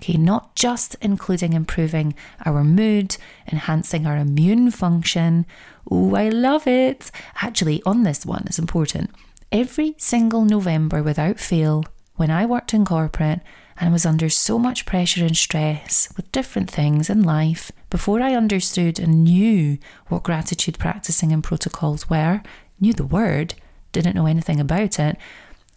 Okay, 0.00 0.18
not 0.18 0.54
just 0.54 0.96
including 1.00 1.54
improving 1.54 2.14
our 2.44 2.62
mood, 2.62 3.16
enhancing 3.50 4.06
our 4.06 4.16
immune 4.16 4.70
function. 4.70 5.46
Oh, 5.90 6.14
I 6.14 6.28
love 6.28 6.66
it. 6.66 7.10
Actually, 7.40 7.82
on 7.84 8.02
this 8.02 8.26
one, 8.26 8.44
it's 8.46 8.58
important. 8.58 9.10
Every 9.50 9.94
single 9.96 10.44
November 10.44 11.02
without 11.02 11.40
fail, 11.40 11.84
when 12.16 12.30
I 12.30 12.44
worked 12.46 12.74
in 12.74 12.84
corporate, 12.84 13.40
and 13.78 13.92
was 13.92 14.06
under 14.06 14.28
so 14.28 14.58
much 14.58 14.86
pressure 14.86 15.24
and 15.24 15.36
stress 15.36 16.08
with 16.16 16.32
different 16.32 16.70
things 16.70 17.10
in 17.10 17.22
life, 17.22 17.70
before 17.90 18.20
I 18.20 18.34
understood 18.34 18.98
and 18.98 19.24
knew 19.24 19.78
what 20.08 20.22
gratitude 20.22 20.78
practicing 20.78 21.32
and 21.32 21.44
protocols 21.44 22.08
were, 22.08 22.42
knew 22.80 22.92
the 22.92 23.04
word, 23.04 23.54
didn't 23.92 24.16
know 24.16 24.26
anything 24.26 24.60
about 24.60 24.98
it, 24.98 25.16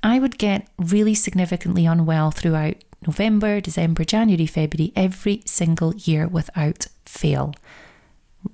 I 0.02 0.20
would 0.20 0.38
get 0.38 0.68
really 0.78 1.14
significantly 1.14 1.86
unwell 1.86 2.32
throughout 2.32 2.76
November, 3.06 3.62
December, 3.62 4.04
January, 4.04 4.46
February, 4.46 4.92
every 4.96 5.42
single 5.46 5.96
year 5.96 6.28
without 6.28 6.88
fail, 7.06 7.54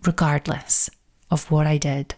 regardless 0.06 0.90
of 1.32 1.50
what 1.50 1.66
I 1.66 1.78
did. 1.78 2.16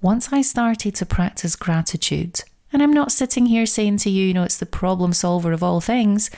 Once 0.00 0.32
I 0.32 0.42
started 0.42 0.94
to 0.96 1.06
practice 1.06 1.56
gratitude, 1.56 2.42
and 2.72 2.82
I'm 2.82 2.92
not 2.92 3.12
sitting 3.12 3.46
here 3.46 3.66
saying 3.66 3.98
to 3.98 4.10
you, 4.10 4.26
you 4.26 4.34
know, 4.34 4.42
it's 4.42 4.58
the 4.58 4.66
problem 4.66 5.12
solver 5.12 5.52
of 5.52 5.62
all 5.62 5.80
things, 5.80 6.30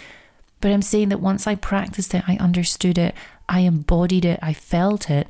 but 0.60 0.70
I'm 0.70 0.82
saying 0.82 1.10
that 1.10 1.20
once 1.20 1.46
I 1.46 1.54
practiced 1.54 2.14
it, 2.14 2.24
I 2.28 2.36
understood 2.36 2.98
it, 2.98 3.14
I 3.48 3.60
embodied 3.60 4.24
it, 4.24 4.38
I 4.42 4.52
felt 4.52 5.10
it. 5.10 5.28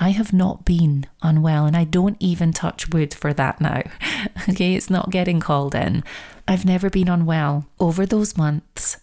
I 0.00 0.10
have 0.10 0.32
not 0.32 0.64
been 0.64 1.06
unwell, 1.22 1.66
and 1.66 1.76
I 1.76 1.82
don't 1.82 2.16
even 2.20 2.52
touch 2.52 2.88
wood 2.88 3.12
for 3.12 3.32
that 3.34 3.60
now. 3.60 3.82
okay, 4.48 4.74
it's 4.74 4.90
not 4.90 5.10
getting 5.10 5.40
called 5.40 5.74
in. 5.74 6.04
I've 6.46 6.64
never 6.64 6.88
been 6.88 7.08
unwell. 7.08 7.66
Over 7.80 8.06
those 8.06 8.36
months, 8.36 8.98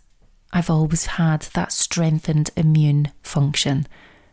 I've 0.55 0.69
always 0.69 1.05
had 1.05 1.41
that 1.53 1.73
strengthened 1.73 2.49
immune 2.55 3.11
function. 3.21 3.87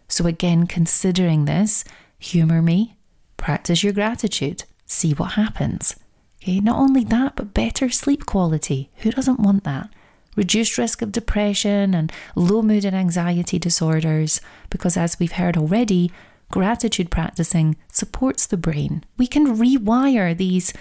So, 0.06 0.24
again, 0.26 0.68
considering 0.68 1.46
this, 1.46 1.82
humour 2.16 2.62
me, 2.62 2.94
practice 3.36 3.82
your 3.82 3.92
gratitude, 3.92 4.62
see 4.86 5.14
what 5.14 5.32
happens. 5.32 5.96
Okay, 6.40 6.60
not 6.60 6.78
only 6.78 7.02
that, 7.02 7.34
but 7.34 7.52
better 7.52 7.90
sleep 7.90 8.24
quality. 8.24 8.88
Who 8.98 9.10
doesn't 9.10 9.40
want 9.40 9.64
that? 9.64 9.88
Reduced 10.36 10.78
risk 10.78 11.02
of 11.02 11.10
depression 11.10 11.92
and 11.92 12.12
low 12.36 12.62
mood 12.62 12.84
and 12.84 12.94
anxiety 12.94 13.58
disorders, 13.58 14.40
because 14.70 14.96
as 14.96 15.18
we've 15.18 15.32
heard 15.32 15.56
already, 15.56 16.12
gratitude 16.52 17.10
practicing 17.10 17.74
supports 17.90 18.46
the 18.46 18.56
brain. 18.56 19.02
We 19.16 19.26
can 19.26 19.56
rewire 19.56 20.36
these 20.36 20.72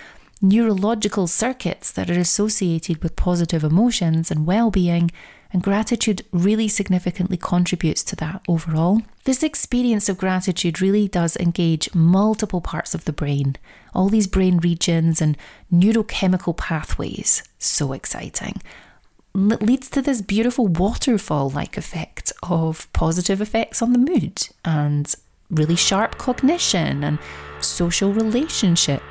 neurological 0.42 1.28
circuits 1.28 1.92
that 1.92 2.10
are 2.10 2.20
associated 2.20 3.04
with 3.04 3.16
positive 3.16 3.64
emotions 3.64 4.32
and 4.32 4.46
well 4.48 4.72
being 4.72 5.12
and 5.54 5.62
gratitude 5.62 6.24
really 6.32 6.68
significantly 6.68 7.38
contributes 7.38 8.04
to 8.04 8.16
that 8.16 8.42
overall. 8.48 9.02
This 9.26 9.44
experience 9.44 10.08
of 10.10 10.18
gratitude 10.18 10.82
really 10.82 11.08
does 11.08 11.36
engage 11.38 11.94
multiple 11.94 12.62
parts 12.62 12.96
of 12.96 13.06
the 13.06 13.14
brain, 13.14 13.58
all 13.94 14.10
these 14.10 14.28
brain 14.28 14.58
regions 14.60 15.22
and 15.22 15.38
neurochemical 15.72 16.56
pathways. 16.56 17.44
So 17.60 17.94
exciting. 17.94 18.62
It 19.36 19.62
leads 19.62 19.90
to 19.92 20.02
this 20.02 20.22
beautiful 20.22 20.68
waterfall 20.68 21.50
like 21.50 21.78
effect 21.78 22.34
of 22.44 22.92
positive 22.94 23.42
effects 23.42 23.82
on 23.82 23.94
the 23.94 24.00
mood 24.00 24.48
and 24.66 25.14
really 25.50 25.76
sharp 25.76 26.18
cognition 26.18 27.04
and 27.04 27.20
social 27.60 28.12
relationships, 28.14 29.04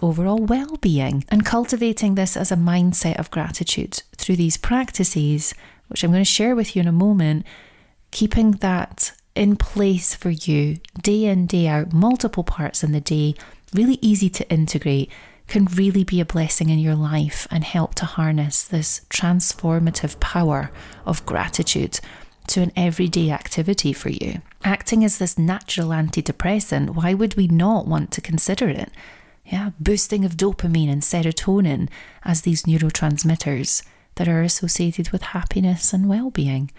overall 0.00 0.38
well 0.38 0.76
being. 0.76 1.24
And 1.28 1.44
cultivating 1.44 2.14
this 2.14 2.36
as 2.36 2.50
a 2.52 2.56
mindset 2.56 3.18
of 3.18 3.30
gratitude 3.30 4.02
through 4.16 4.36
these 4.36 4.56
practices 4.56 5.54
which 5.88 6.02
I'm 6.02 6.10
going 6.10 6.20
to 6.20 6.24
share 6.24 6.56
with 6.56 6.74
you 6.74 6.80
in 6.80 6.88
a 6.88 6.92
moment, 6.92 7.46
keeping 8.10 8.52
that 8.52 9.12
in 9.34 9.56
place 9.56 10.14
for 10.14 10.30
you 10.30 10.78
day 11.02 11.24
in, 11.24 11.46
day 11.46 11.66
out, 11.66 11.92
multiple 11.92 12.44
parts 12.44 12.82
in 12.82 12.92
the 12.92 13.00
day, 13.00 13.34
really 13.74 13.98
easy 14.00 14.30
to 14.30 14.50
integrate, 14.50 15.10
can 15.46 15.66
really 15.66 16.02
be 16.02 16.20
a 16.20 16.24
blessing 16.24 16.70
in 16.70 16.78
your 16.78 16.96
life 16.96 17.46
and 17.50 17.62
help 17.62 17.94
to 17.94 18.04
harness 18.04 18.64
this 18.64 19.02
transformative 19.10 20.18
power 20.18 20.72
of 21.04 21.24
gratitude 21.24 22.00
to 22.48 22.62
an 22.62 22.72
everyday 22.74 23.30
activity 23.30 23.92
for 23.92 24.08
you. 24.08 24.40
Acting 24.64 25.04
as 25.04 25.18
this 25.18 25.38
natural 25.38 25.88
antidepressant, 25.88 26.90
why 26.90 27.14
would 27.14 27.36
we 27.36 27.46
not 27.46 27.86
want 27.86 28.10
to 28.12 28.20
consider 28.20 28.68
it? 28.68 28.90
Yeah, 29.46 29.70
boosting 29.78 30.24
of 30.24 30.36
dopamine 30.36 30.90
and 30.90 31.02
serotonin 31.02 31.88
as 32.24 32.42
these 32.42 32.64
neurotransmitters 32.64 33.82
that 34.16 34.28
are 34.28 34.42
associated 34.42 35.10
with 35.10 35.22
happiness 35.22 35.92
and 35.92 36.08
well 36.08 36.30
being. 36.30 36.72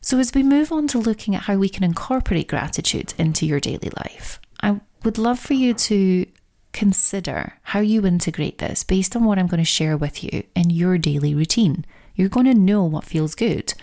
So, 0.00 0.18
as 0.18 0.34
we 0.34 0.42
move 0.42 0.72
on 0.72 0.88
to 0.88 0.98
looking 0.98 1.34
at 1.34 1.42
how 1.42 1.56
we 1.56 1.68
can 1.68 1.84
incorporate 1.84 2.48
gratitude 2.48 3.14
into 3.16 3.46
your 3.46 3.60
daily 3.60 3.90
life, 3.96 4.40
I 4.60 4.80
would 5.04 5.18
love 5.18 5.38
for 5.38 5.54
you 5.54 5.72
to 5.74 6.26
consider 6.72 7.54
how 7.62 7.80
you 7.80 8.04
integrate 8.04 8.58
this 8.58 8.84
based 8.84 9.14
on 9.14 9.24
what 9.24 9.38
I'm 9.38 9.46
going 9.46 9.58
to 9.58 9.64
share 9.64 9.96
with 9.96 10.22
you 10.22 10.44
in 10.54 10.70
your 10.70 10.98
daily 10.98 11.34
routine. 11.34 11.84
You're 12.14 12.28
going 12.28 12.46
to 12.46 12.54
know 12.54 12.84
what 12.84 13.04
feels 13.04 13.34
good, 13.34 13.74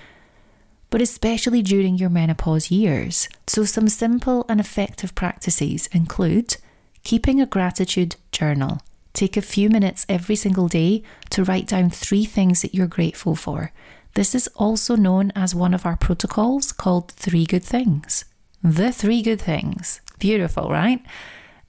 but 0.90 1.02
especially 1.02 1.62
during 1.62 1.96
your 1.98 2.10
menopause 2.10 2.72
years. 2.72 3.30
So, 3.48 3.64
some 3.64 3.88
simple 3.88 4.46
and 4.50 4.60
effective 4.60 5.16
practices 5.16 5.88
include 5.88 6.58
keeping 7.06 7.40
a 7.40 7.46
gratitude 7.46 8.18
journal 8.34 8.82
Take 9.16 9.38
a 9.38 9.42
few 9.42 9.70
minutes 9.70 10.06
every 10.10 10.36
single 10.36 10.68
day 10.68 11.02
to 11.30 11.46
write 11.46 11.68
down 11.68 11.90
three 11.90 12.26
things 12.26 12.62
that 12.62 12.76
you're 12.76 12.86
grateful 12.86 13.34
for. 13.34 13.72
This 14.16 14.36
is 14.36 14.50
also 14.58 14.98
known 14.98 15.32
as 15.38 15.56
one 15.56 15.74
of 15.74 15.86
our 15.86 15.96
protocols 15.96 16.74
called 16.74 17.14
Three 17.14 17.46
Good 17.46 17.64
Things. 17.64 18.26
The 18.62 18.92
Three 18.92 19.22
Good 19.22 19.40
Things. 19.40 20.02
Beautiful, 20.20 20.70
right? 20.70 21.02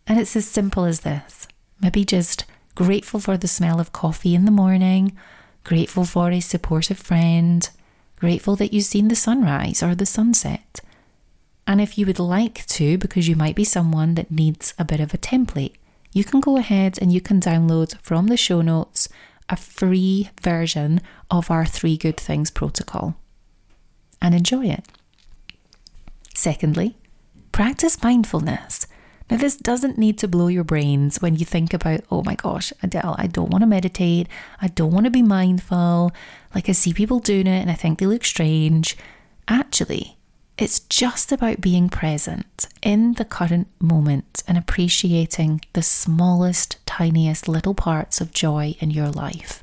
And 0.09 0.19
it's 0.19 0.35
as 0.35 0.49
simple 0.49 0.85
as 0.85 1.03
this. 1.03 1.47
Maybe 1.81 2.05
just 2.05 2.47
grateful 2.75 3.21
for 3.21 3.37
the 3.37 3.47
smell 3.47 3.79
of 3.79 3.93
coffee 3.93 4.35
in 4.35 4.45
the 4.45 4.51
morning, 4.51 5.17
grateful 5.63 6.05
for 6.05 6.33
a 6.33 6.41
supportive 6.41 6.99
friend, 6.99 7.71
grateful 8.19 8.57
that 8.57 8.73
you've 8.73 8.87
seen 8.87 9.07
the 9.07 9.15
sunrise 9.15 9.85
or 9.85 9.95
the 9.95 10.05
sunset. 10.05 10.81
And 11.67 11.81
if 11.81 11.99
you 11.99 12.07
would 12.07 12.19
like 12.19 12.65
to, 12.67 12.97
because 12.99 13.29
you 13.29 13.37
might 13.37 13.57
be 13.57 13.65
someone 13.65 14.15
that 14.15 14.31
needs 14.31 14.73
a 14.79 14.85
bit 14.85 15.01
of 15.01 15.13
a 15.13 15.19
template, 15.19 15.75
you 16.13 16.25
can 16.25 16.41
go 16.41 16.57
ahead 16.57 16.99
and 17.01 17.13
you 17.13 17.21
can 17.21 17.41
download 17.41 18.01
from 18.01 18.29
the 18.29 18.37
show 18.37 18.63
notes 18.63 19.09
a 19.49 19.57
free 19.57 20.31
version 20.41 21.01
of 21.31 21.51
our 21.51 21.67
Three 21.67 21.97
Good 21.97 22.17
Things 22.17 22.51
protocol 22.51 23.17
and 24.23 24.35
enjoy 24.35 24.67
it. 24.67 24.87
Secondly, 26.35 26.97
practice 27.53 28.03
mindfulness. 28.03 28.87
Now, 29.29 29.39
this 29.39 29.57
doesn't 29.57 29.99
need 29.99 30.19
to 30.19 30.29
blow 30.29 30.47
your 30.47 30.63
brains 30.63 31.21
when 31.21 31.35
you 31.35 31.45
think 31.45 31.75
about, 31.75 32.03
oh 32.13 32.23
my 32.23 32.37
gosh, 32.37 32.73
Adele, 32.83 33.17
I 33.19 33.27
don't 33.27 33.51
want 33.51 33.63
to 33.63 33.67
meditate. 33.67 34.29
I 34.63 34.69
don't 34.69 34.93
want 34.93 35.05
to 35.05 35.11
be 35.11 35.23
mindful. 35.23 36.13
Like, 36.55 36.69
I 36.69 36.73
see 36.73 36.93
people 36.93 37.19
doing 37.19 37.49
it 37.49 37.61
and 37.61 37.71
I 37.71 37.75
think 37.75 37.99
they 37.99 38.07
look 38.07 38.25
strange. 38.25 38.97
Actually, 39.49 40.16
it's 40.59 40.81
just 40.81 41.33
about 41.33 41.61
being 41.61 41.89
present 41.89 42.67
in 42.83 43.15
the 43.15 43.25
current 43.25 43.69
moment 43.79 44.43
and 44.49 44.57
appreciating 44.57 45.61
the 45.75 45.83
smallest, 45.83 46.79
tiniest 46.87 47.47
little 47.47 47.75
parts 47.75 48.21
of 48.21 48.33
joy 48.33 48.75
in 48.81 48.91
your 48.91 49.11
life. 49.11 49.63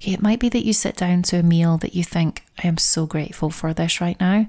It 0.00 0.22
might 0.22 0.40
be 0.40 0.48
that 0.48 0.64
you 0.64 0.72
sit 0.72 0.96
down 0.96 1.22
to 1.24 1.38
a 1.38 1.42
meal 1.42 1.76
that 1.78 1.94
you 1.94 2.04
think, 2.04 2.44
I 2.62 2.68
am 2.68 2.78
so 2.78 3.06
grateful 3.06 3.50
for 3.50 3.72
this 3.72 4.00
right 4.00 4.18
now. 4.20 4.46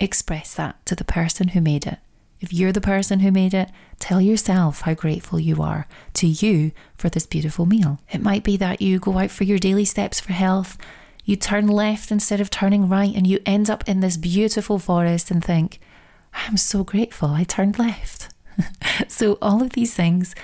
Express 0.00 0.54
that 0.54 0.84
to 0.86 0.94
the 0.94 1.04
person 1.04 1.48
who 1.48 1.60
made 1.60 1.86
it. 1.86 1.98
If 2.40 2.52
you're 2.52 2.72
the 2.72 2.80
person 2.80 3.20
who 3.20 3.30
made 3.30 3.54
it, 3.54 3.70
tell 3.98 4.20
yourself 4.20 4.80
how 4.80 4.94
grateful 4.94 5.38
you 5.38 5.62
are 5.62 5.86
to 6.14 6.26
you 6.26 6.72
for 6.96 7.08
this 7.08 7.26
beautiful 7.26 7.66
meal. 7.66 8.00
It 8.10 8.20
might 8.20 8.44
be 8.44 8.56
that 8.56 8.82
you 8.82 8.98
go 8.98 9.18
out 9.18 9.30
for 9.30 9.44
your 9.44 9.58
daily 9.58 9.84
steps 9.84 10.20
for 10.20 10.32
health 10.32 10.76
you 11.24 11.36
turn 11.36 11.68
left 11.68 12.10
instead 12.10 12.40
of 12.40 12.50
turning 12.50 12.88
right, 12.88 13.14
and 13.14 13.26
you 13.26 13.40
end 13.46 13.70
up 13.70 13.88
in 13.88 14.00
this 14.00 14.16
beautiful 14.16 14.78
forest 14.78 15.30
and 15.30 15.44
think, 15.44 15.80
I'm 16.32 16.56
so 16.56 16.82
grateful 16.82 17.30
I 17.30 17.44
turned 17.44 17.78
left. 17.78 18.28
so, 19.08 19.38
all 19.40 19.62
of 19.62 19.70
these 19.70 19.94
things 19.94 20.34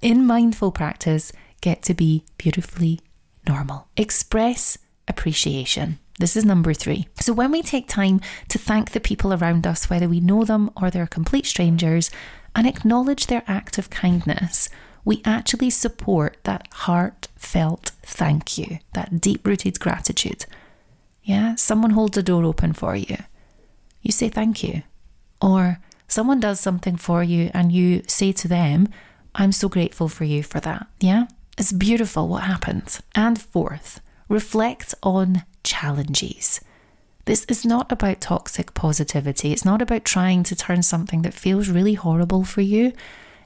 in 0.00 0.26
mindful 0.26 0.72
practice 0.72 1.32
get 1.60 1.82
to 1.84 1.94
be 1.94 2.24
beautifully 2.38 3.00
normal. 3.46 3.88
Express 3.96 4.78
appreciation. 5.08 5.98
This 6.18 6.36
is 6.36 6.44
number 6.44 6.72
three. 6.72 7.08
So, 7.20 7.32
when 7.32 7.50
we 7.50 7.62
take 7.62 7.88
time 7.88 8.20
to 8.48 8.58
thank 8.58 8.92
the 8.92 9.00
people 9.00 9.34
around 9.34 9.66
us, 9.66 9.90
whether 9.90 10.08
we 10.08 10.20
know 10.20 10.44
them 10.44 10.70
or 10.80 10.90
they're 10.90 11.06
complete 11.06 11.46
strangers, 11.46 12.10
and 12.54 12.66
acknowledge 12.66 13.26
their 13.26 13.42
act 13.46 13.76
of 13.76 13.90
kindness, 13.90 14.68
we 15.06 15.22
actually 15.24 15.70
support 15.70 16.36
that 16.42 16.66
heartfelt 16.72 17.92
thank 18.02 18.58
you, 18.58 18.80
that 18.92 19.20
deep 19.20 19.46
rooted 19.46 19.78
gratitude. 19.78 20.44
Yeah, 21.22 21.54
someone 21.54 21.92
holds 21.92 22.18
a 22.18 22.24
door 22.24 22.44
open 22.44 22.72
for 22.72 22.96
you. 22.96 23.16
you 24.02 24.10
say 24.10 24.28
thank 24.28 24.64
you. 24.64 24.82
Or 25.40 25.78
someone 26.08 26.40
does 26.40 26.58
something 26.58 26.96
for 26.96 27.22
you 27.22 27.52
and 27.54 27.70
you 27.70 28.02
say 28.08 28.32
to 28.32 28.48
them, 28.48 28.88
I'm 29.34 29.52
so 29.52 29.68
grateful 29.68 30.08
for 30.08 30.24
you 30.24 30.42
for 30.42 30.58
that. 30.60 30.88
Yeah? 30.98 31.28
It's 31.56 31.72
beautiful 31.72 32.26
what 32.26 32.42
happens. 32.42 33.00
And 33.14 33.40
fourth, 33.40 34.00
reflect 34.28 34.92
on 35.04 35.44
challenges. 35.62 36.60
This 37.26 37.44
is 37.44 37.64
not 37.64 37.92
about 37.92 38.20
toxic 38.20 38.74
positivity. 38.74 39.52
It's 39.52 39.64
not 39.64 39.82
about 39.82 40.04
trying 40.04 40.42
to 40.44 40.56
turn 40.56 40.82
something 40.82 41.22
that 41.22 41.34
feels 41.34 41.68
really 41.68 41.94
horrible 41.94 42.42
for 42.42 42.60
you 42.60 42.92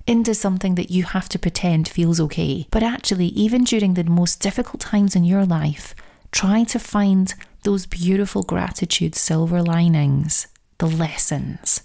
into 0.07 0.35
something 0.35 0.75
that 0.75 0.91
you 0.91 1.05
have 1.05 1.29
to 1.31 1.39
pretend 1.39 1.89
feels 1.89 2.21
okay. 2.21 2.67
But 2.71 2.83
actually, 2.83 3.27
even 3.27 3.65
during 3.65 3.95
the 3.95 4.05
most 4.05 4.41
difficult 4.41 4.81
times 4.81 5.15
in 5.15 5.25
your 5.25 5.45
life, 5.45 5.95
try 6.33 6.65
to 6.65 6.79
find 6.79 7.35
those 7.63 7.87
beautiful 7.87 8.43
gratitude 8.43 9.15
silver 9.15 9.63
linings, 9.63 10.47
the 10.79 10.87
lessons. 10.87 11.83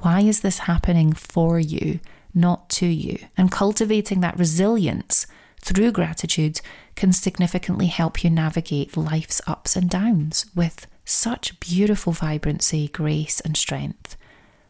Why 0.00 0.20
is 0.20 0.40
this 0.40 0.60
happening 0.60 1.12
for 1.12 1.58
you, 1.58 2.00
not 2.34 2.68
to 2.70 2.86
you? 2.86 3.18
And 3.36 3.50
cultivating 3.50 4.20
that 4.20 4.38
resilience 4.38 5.26
through 5.60 5.92
gratitude 5.92 6.60
can 6.94 7.12
significantly 7.12 7.86
help 7.86 8.22
you 8.22 8.30
navigate 8.30 8.96
life's 8.96 9.40
ups 9.46 9.76
and 9.76 9.90
downs 9.90 10.46
with 10.54 10.86
such 11.04 11.58
beautiful 11.58 12.12
vibrancy, 12.12 12.88
grace, 12.88 13.40
and 13.40 13.56
strength. 13.56 14.16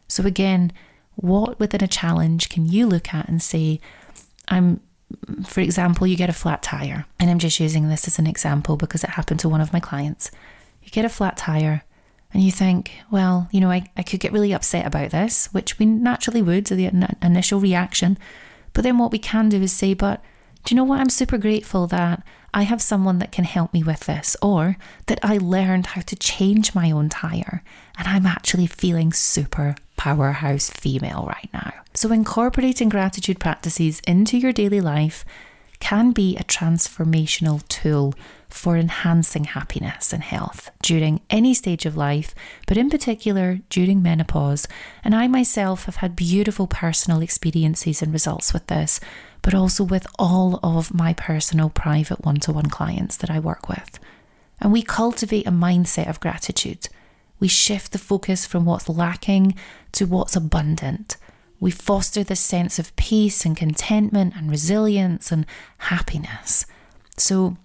So, 0.07 0.25
again, 0.25 0.71
what 1.21 1.59
within 1.59 1.83
a 1.83 1.87
challenge 1.87 2.49
can 2.49 2.65
you 2.65 2.87
look 2.87 3.13
at 3.13 3.27
and 3.27 3.41
say, 3.41 3.79
I'm, 4.47 4.79
for 5.45 5.59
example, 5.59 6.07
you 6.07 6.15
get 6.15 6.29
a 6.29 6.33
flat 6.33 6.63
tire, 6.63 7.05
and 7.19 7.29
I'm 7.29 7.39
just 7.39 7.59
using 7.59 7.89
this 7.89 8.07
as 8.07 8.19
an 8.19 8.27
example 8.27 8.77
because 8.77 9.03
it 9.03 9.11
happened 9.11 9.39
to 9.41 9.49
one 9.49 9.61
of 9.61 9.73
my 9.73 9.79
clients. 9.79 10.31
You 10.81 10.89
get 10.91 11.05
a 11.05 11.09
flat 11.09 11.35
tire, 11.35 11.83
and 12.31 12.43
you 12.43 12.51
think, 12.51 12.91
well, 13.11 13.49
you 13.51 13.59
know, 13.59 13.71
I, 13.71 13.85
I 13.97 14.03
could 14.03 14.19
get 14.19 14.31
really 14.31 14.53
upset 14.53 14.85
about 14.85 15.11
this, 15.11 15.47
which 15.47 15.77
we 15.77 15.85
naturally 15.85 16.41
would, 16.41 16.65
to 16.67 16.75
the 16.75 16.89
initial 17.21 17.59
reaction. 17.59 18.17
But 18.73 18.83
then 18.83 18.97
what 18.97 19.11
we 19.11 19.19
can 19.19 19.49
do 19.49 19.61
is 19.61 19.71
say, 19.73 19.93
but 19.93 20.21
do 20.63 20.73
you 20.73 20.77
know 20.77 20.83
what? 20.83 20.99
I'm 20.99 21.09
super 21.09 21.37
grateful 21.37 21.87
that 21.87 22.23
I 22.53 22.63
have 22.63 22.81
someone 22.81 23.19
that 23.19 23.31
can 23.31 23.45
help 23.45 23.73
me 23.73 23.83
with 23.83 24.01
this, 24.01 24.37
or 24.41 24.77
that 25.07 25.19
I 25.23 25.37
learned 25.37 25.87
how 25.87 26.01
to 26.01 26.15
change 26.15 26.75
my 26.75 26.91
own 26.91 27.09
tire, 27.09 27.63
and 27.97 28.07
I'm 28.07 28.25
actually 28.25 28.67
feeling 28.67 29.11
super 29.11 29.75
powerhouse 29.99 30.69
female 30.69 31.25
right 31.27 31.49
now. 31.53 31.73
So, 31.93 32.11
incorporating 32.13 32.87
gratitude 32.87 33.37
practices 33.37 34.01
into 34.07 34.37
your 34.37 34.53
daily 34.53 34.79
life 34.79 35.25
can 35.81 36.11
be 36.11 36.37
a 36.37 36.43
transformational 36.45 37.67
tool 37.67 38.13
for 38.47 38.77
enhancing 38.77 39.43
happiness 39.43 40.13
and 40.13 40.23
health 40.23 40.71
during 40.81 41.19
any 41.29 41.53
stage 41.53 41.85
of 41.85 41.97
life, 41.97 42.33
but 42.65 42.77
in 42.77 42.89
particular 42.89 43.59
during 43.69 44.01
menopause. 44.01 44.67
And 45.03 45.13
I 45.13 45.27
myself 45.27 45.83
have 45.83 45.97
had 45.97 46.15
beautiful 46.15 46.65
personal 46.67 47.21
experiences 47.21 48.01
and 48.01 48.13
results 48.13 48.53
with 48.53 48.67
this, 48.67 49.01
but 49.41 49.53
also 49.53 49.83
with 49.83 50.07
all 50.17 50.61
of 50.63 50.93
my 50.93 51.13
personal 51.13 51.69
private 51.69 52.25
one 52.25 52.39
to 52.41 52.53
one 52.53 52.69
clients 52.69 53.17
that 53.17 53.29
I 53.29 53.39
work 53.39 53.67
with. 53.67 53.99
And 54.61 54.71
we 54.71 54.81
cultivate 54.81 55.47
a 55.47 55.51
mindset 55.51 56.09
of 56.09 56.21
gratitude. 56.21 56.87
We 57.39 57.47
shift 57.47 57.91
the 57.91 57.97
focus 57.97 58.45
from 58.45 58.65
what's 58.65 58.89
lacking 58.89 59.55
to 59.93 60.05
what's 60.05 60.35
abundant. 60.35 61.17
We 61.59 61.71
foster 61.71 62.23
this 62.23 62.39
sense 62.39 62.79
of 62.79 62.95
peace 62.95 63.45
and 63.45 63.55
contentment 63.55 64.33
and 64.35 64.49
resilience 64.49 65.31
and 65.31 65.45
happiness. 65.77 66.65
So, 67.17 67.57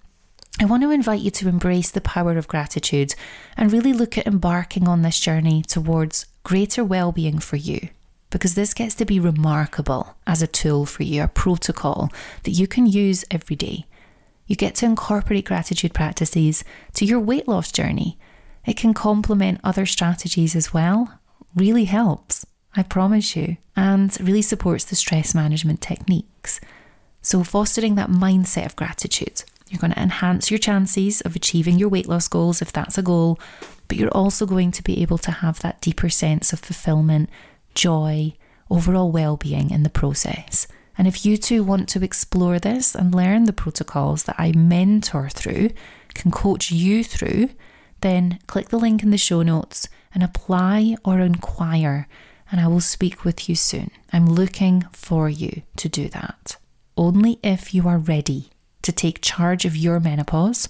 I 0.60 0.66
want 0.66 0.84
to 0.84 0.92
invite 0.92 1.20
you 1.20 1.32
to 1.32 1.48
embrace 1.48 1.90
the 1.90 2.00
power 2.00 2.38
of 2.38 2.46
gratitude 2.46 3.16
and 3.56 3.72
really 3.72 3.92
look 3.92 4.16
at 4.16 4.26
embarking 4.26 4.86
on 4.86 5.02
this 5.02 5.18
journey 5.18 5.62
towards 5.62 6.26
greater 6.44 6.84
well 6.84 7.10
being 7.10 7.40
for 7.40 7.56
you. 7.56 7.88
Because 8.30 8.54
this 8.54 8.72
gets 8.72 8.94
to 8.96 9.04
be 9.04 9.18
remarkable 9.18 10.16
as 10.26 10.42
a 10.42 10.46
tool 10.46 10.86
for 10.86 11.02
you, 11.02 11.24
a 11.24 11.28
protocol 11.28 12.10
that 12.44 12.52
you 12.52 12.68
can 12.68 12.86
use 12.86 13.24
every 13.32 13.56
day. 13.56 13.86
You 14.46 14.54
get 14.54 14.76
to 14.76 14.86
incorporate 14.86 15.46
gratitude 15.46 15.94
practices 15.94 16.64
to 16.94 17.04
your 17.04 17.20
weight 17.20 17.48
loss 17.48 17.72
journey. 17.72 18.18
It 18.66 18.76
can 18.76 18.94
complement 18.94 19.60
other 19.62 19.86
strategies 19.86 20.56
as 20.56 20.72
well, 20.72 21.18
really 21.54 21.84
helps. 21.84 22.46
I 22.76 22.82
promise 22.82 23.36
you, 23.36 23.56
and 23.76 24.16
really 24.20 24.42
supports 24.42 24.84
the 24.84 24.96
stress 24.96 25.34
management 25.34 25.80
techniques. 25.80 26.60
So, 27.22 27.44
fostering 27.44 27.94
that 27.94 28.10
mindset 28.10 28.66
of 28.66 28.76
gratitude, 28.76 29.44
you're 29.68 29.80
going 29.80 29.92
to 29.92 30.00
enhance 30.00 30.50
your 30.50 30.58
chances 30.58 31.20
of 31.20 31.36
achieving 31.36 31.78
your 31.78 31.88
weight 31.88 32.08
loss 32.08 32.28
goals 32.28 32.60
if 32.60 32.72
that's 32.72 32.98
a 32.98 33.02
goal, 33.02 33.38
but 33.88 33.96
you're 33.96 34.10
also 34.10 34.44
going 34.44 34.72
to 34.72 34.82
be 34.82 35.02
able 35.02 35.18
to 35.18 35.30
have 35.30 35.60
that 35.60 35.80
deeper 35.80 36.08
sense 36.08 36.52
of 36.52 36.60
fulfillment, 36.60 37.30
joy, 37.74 38.34
overall 38.70 39.10
well 39.10 39.36
being 39.36 39.70
in 39.70 39.84
the 39.84 39.90
process. 39.90 40.66
And 40.96 41.08
if 41.08 41.24
you 41.24 41.36
too 41.36 41.64
want 41.64 41.88
to 41.90 42.04
explore 42.04 42.58
this 42.58 42.94
and 42.94 43.14
learn 43.14 43.44
the 43.44 43.52
protocols 43.52 44.24
that 44.24 44.36
I 44.38 44.52
mentor 44.52 45.28
through, 45.28 45.70
can 46.14 46.30
coach 46.30 46.70
you 46.70 47.02
through, 47.02 47.50
then 48.04 48.38
click 48.46 48.68
the 48.68 48.78
link 48.78 49.02
in 49.02 49.10
the 49.10 49.18
show 49.18 49.42
notes 49.42 49.88
and 50.12 50.22
apply 50.22 50.94
or 51.04 51.18
inquire 51.18 52.06
and 52.50 52.60
I 52.60 52.68
will 52.68 52.80
speak 52.80 53.24
with 53.24 53.48
you 53.48 53.54
soon. 53.54 53.90
I'm 54.12 54.26
looking 54.26 54.82
for 54.92 55.28
you 55.28 55.62
to 55.76 55.88
do 55.88 56.08
that. 56.10 56.56
Only 56.96 57.40
if 57.42 57.74
you 57.74 57.88
are 57.88 57.98
ready 57.98 58.50
to 58.82 58.92
take 58.92 59.20
charge 59.20 59.64
of 59.64 59.76
your 59.76 59.98
menopause, 59.98 60.68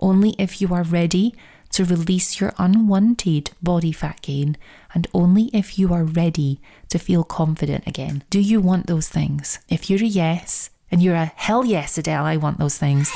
only 0.00 0.34
if 0.38 0.60
you 0.60 0.72
are 0.72 0.82
ready 0.82 1.34
to 1.72 1.84
release 1.84 2.40
your 2.40 2.54
unwanted 2.58 3.50
body 3.62 3.92
fat 3.92 4.22
gain, 4.22 4.56
and 4.94 5.08
only 5.12 5.50
if 5.52 5.78
you 5.78 5.92
are 5.92 6.04
ready 6.04 6.60
to 6.88 6.98
feel 6.98 7.24
confident 7.24 7.86
again. 7.86 8.22
Do 8.30 8.40
you 8.40 8.60
want 8.60 8.86
those 8.86 9.08
things? 9.08 9.58
If 9.68 9.90
you're 9.90 10.02
a 10.02 10.06
yes, 10.06 10.70
and 10.90 11.02
you're 11.02 11.16
a 11.16 11.32
hell 11.36 11.66
yes, 11.66 11.98
Adele, 11.98 12.24
I 12.24 12.36
want 12.36 12.58
those 12.58 12.78
things, 12.78 13.10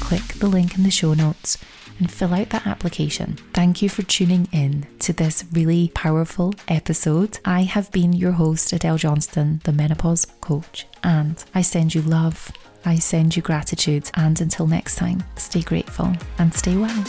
click 0.00 0.22
the 0.40 0.48
link 0.48 0.76
in 0.76 0.82
the 0.82 0.90
show 0.90 1.14
notes 1.14 1.58
and 2.00 2.10
fill 2.10 2.34
out 2.34 2.50
that 2.50 2.66
application. 2.66 3.36
Thank 3.54 3.82
you 3.82 3.88
for 3.88 4.02
tuning 4.02 4.48
in 4.50 4.86
to 5.00 5.12
this 5.12 5.44
really 5.52 5.92
powerful 5.94 6.54
episode. 6.66 7.38
I 7.44 7.62
have 7.62 7.92
been 7.92 8.12
your 8.12 8.32
host, 8.32 8.72
Adele 8.72 8.96
Johnston, 8.98 9.60
the 9.64 9.72
menopause 9.72 10.26
coach, 10.40 10.86
and 11.04 11.42
I 11.54 11.62
send 11.62 11.94
you 11.94 12.02
love. 12.02 12.50
I 12.84 12.96
send 12.96 13.36
you 13.36 13.42
gratitude. 13.42 14.10
And 14.14 14.40
until 14.40 14.66
next 14.66 14.96
time, 14.96 15.22
stay 15.36 15.60
grateful 15.60 16.12
and 16.38 16.52
stay 16.54 16.76
well. 16.76 17.04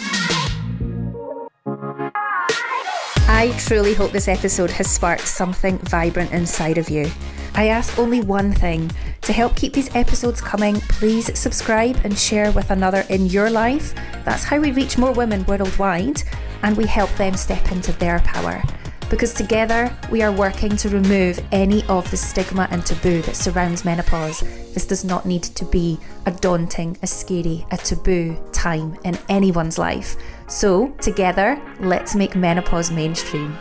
I 3.28 3.56
truly 3.58 3.94
hope 3.94 4.12
this 4.12 4.28
episode 4.28 4.70
has 4.72 4.92
sparked 4.92 5.26
something 5.26 5.78
vibrant 5.80 6.32
inside 6.32 6.78
of 6.78 6.90
you. 6.90 7.10
I 7.56 7.70
ask 7.70 7.98
only 7.98 8.22
one 8.22 8.52
thing 8.52 8.92
to 9.22 9.34
help 9.34 9.56
keep 9.56 9.74
these 9.74 9.94
episodes 9.96 10.42
coming, 10.42 10.82
please 10.82 11.38
subscribe 11.38 11.98
and 12.04 12.18
share 12.18 12.52
with 12.52 12.72
another 12.72 13.04
in 13.10 13.28
your 13.28 13.50
life. 13.50 13.94
That's 14.26 14.44
how 14.44 14.60
we 14.60 14.72
reach 14.72 14.98
more 14.98 15.12
women 15.12 15.46
worldwide 15.46 16.24
and 16.64 16.76
we 16.76 16.86
help 16.86 17.12
them 17.12 17.36
step 17.36 17.72
into 17.72 17.92
their 17.94 18.20
power. 18.20 18.62
Because 19.10 19.34
together 19.34 19.96
we 20.10 20.22
are 20.22 20.32
working 20.32 20.78
to 20.78 20.90
remove 20.90 21.40
any 21.52 21.84
of 21.88 22.10
the 22.10 22.18
stigma 22.18 22.68
and 22.72 22.86
taboo 22.86 23.22
that 23.24 23.36
surrounds 23.36 23.84
menopause. 23.84 24.40
This 24.74 24.88
does 24.88 25.04
not 25.04 25.26
need 25.26 25.44
to 25.44 25.66
be 25.66 26.00
a 26.26 26.32
daunting, 26.32 26.98
a 27.04 27.08
scary, 27.08 27.66
a 27.72 27.78
taboo 27.78 28.38
time 28.54 28.98
in 29.04 29.18
anyone's 29.28 29.78
life. 29.78 30.16
So, 30.48 30.90
together, 31.02 31.62
let's 31.82 32.16
make 32.16 32.36
menopause 32.36 32.90
mainstream. 32.90 33.58